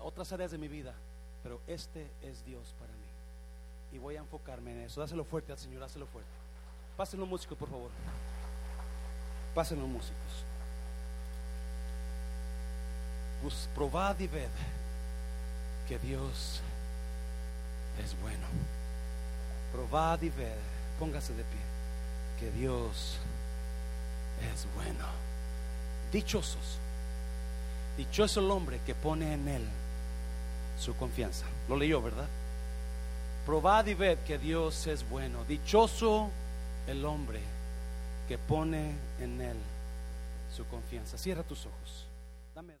[0.00, 0.94] otras áreas de mi vida,
[1.42, 2.98] pero este es Dios para mí.
[3.92, 5.00] Y voy a enfocarme en eso.
[5.00, 6.30] Dáselo fuerte al Señor, dáselo fuerte.
[6.96, 7.90] Pásenlo músicos, por favor.
[9.54, 10.16] Pasen los músicos.
[13.42, 14.48] Pues probad y ved
[15.88, 16.60] que Dios
[18.04, 18.46] es bueno.
[19.72, 20.56] Probad y ved,
[20.98, 21.60] póngase de pie,
[22.38, 23.18] que Dios
[24.52, 25.06] es bueno.
[26.12, 26.78] Dichosos.
[27.96, 29.68] Dichoso el hombre que pone en él
[30.78, 31.46] su confianza.
[31.68, 32.28] Lo leyó, ¿verdad?
[33.46, 35.44] Probad y ved que Dios es bueno.
[35.44, 36.30] Dichoso
[36.86, 37.40] el hombre
[38.30, 39.56] que pone en Él
[40.54, 41.18] su confianza.
[41.18, 42.06] Cierra tus ojos.
[42.54, 42.74] Dame.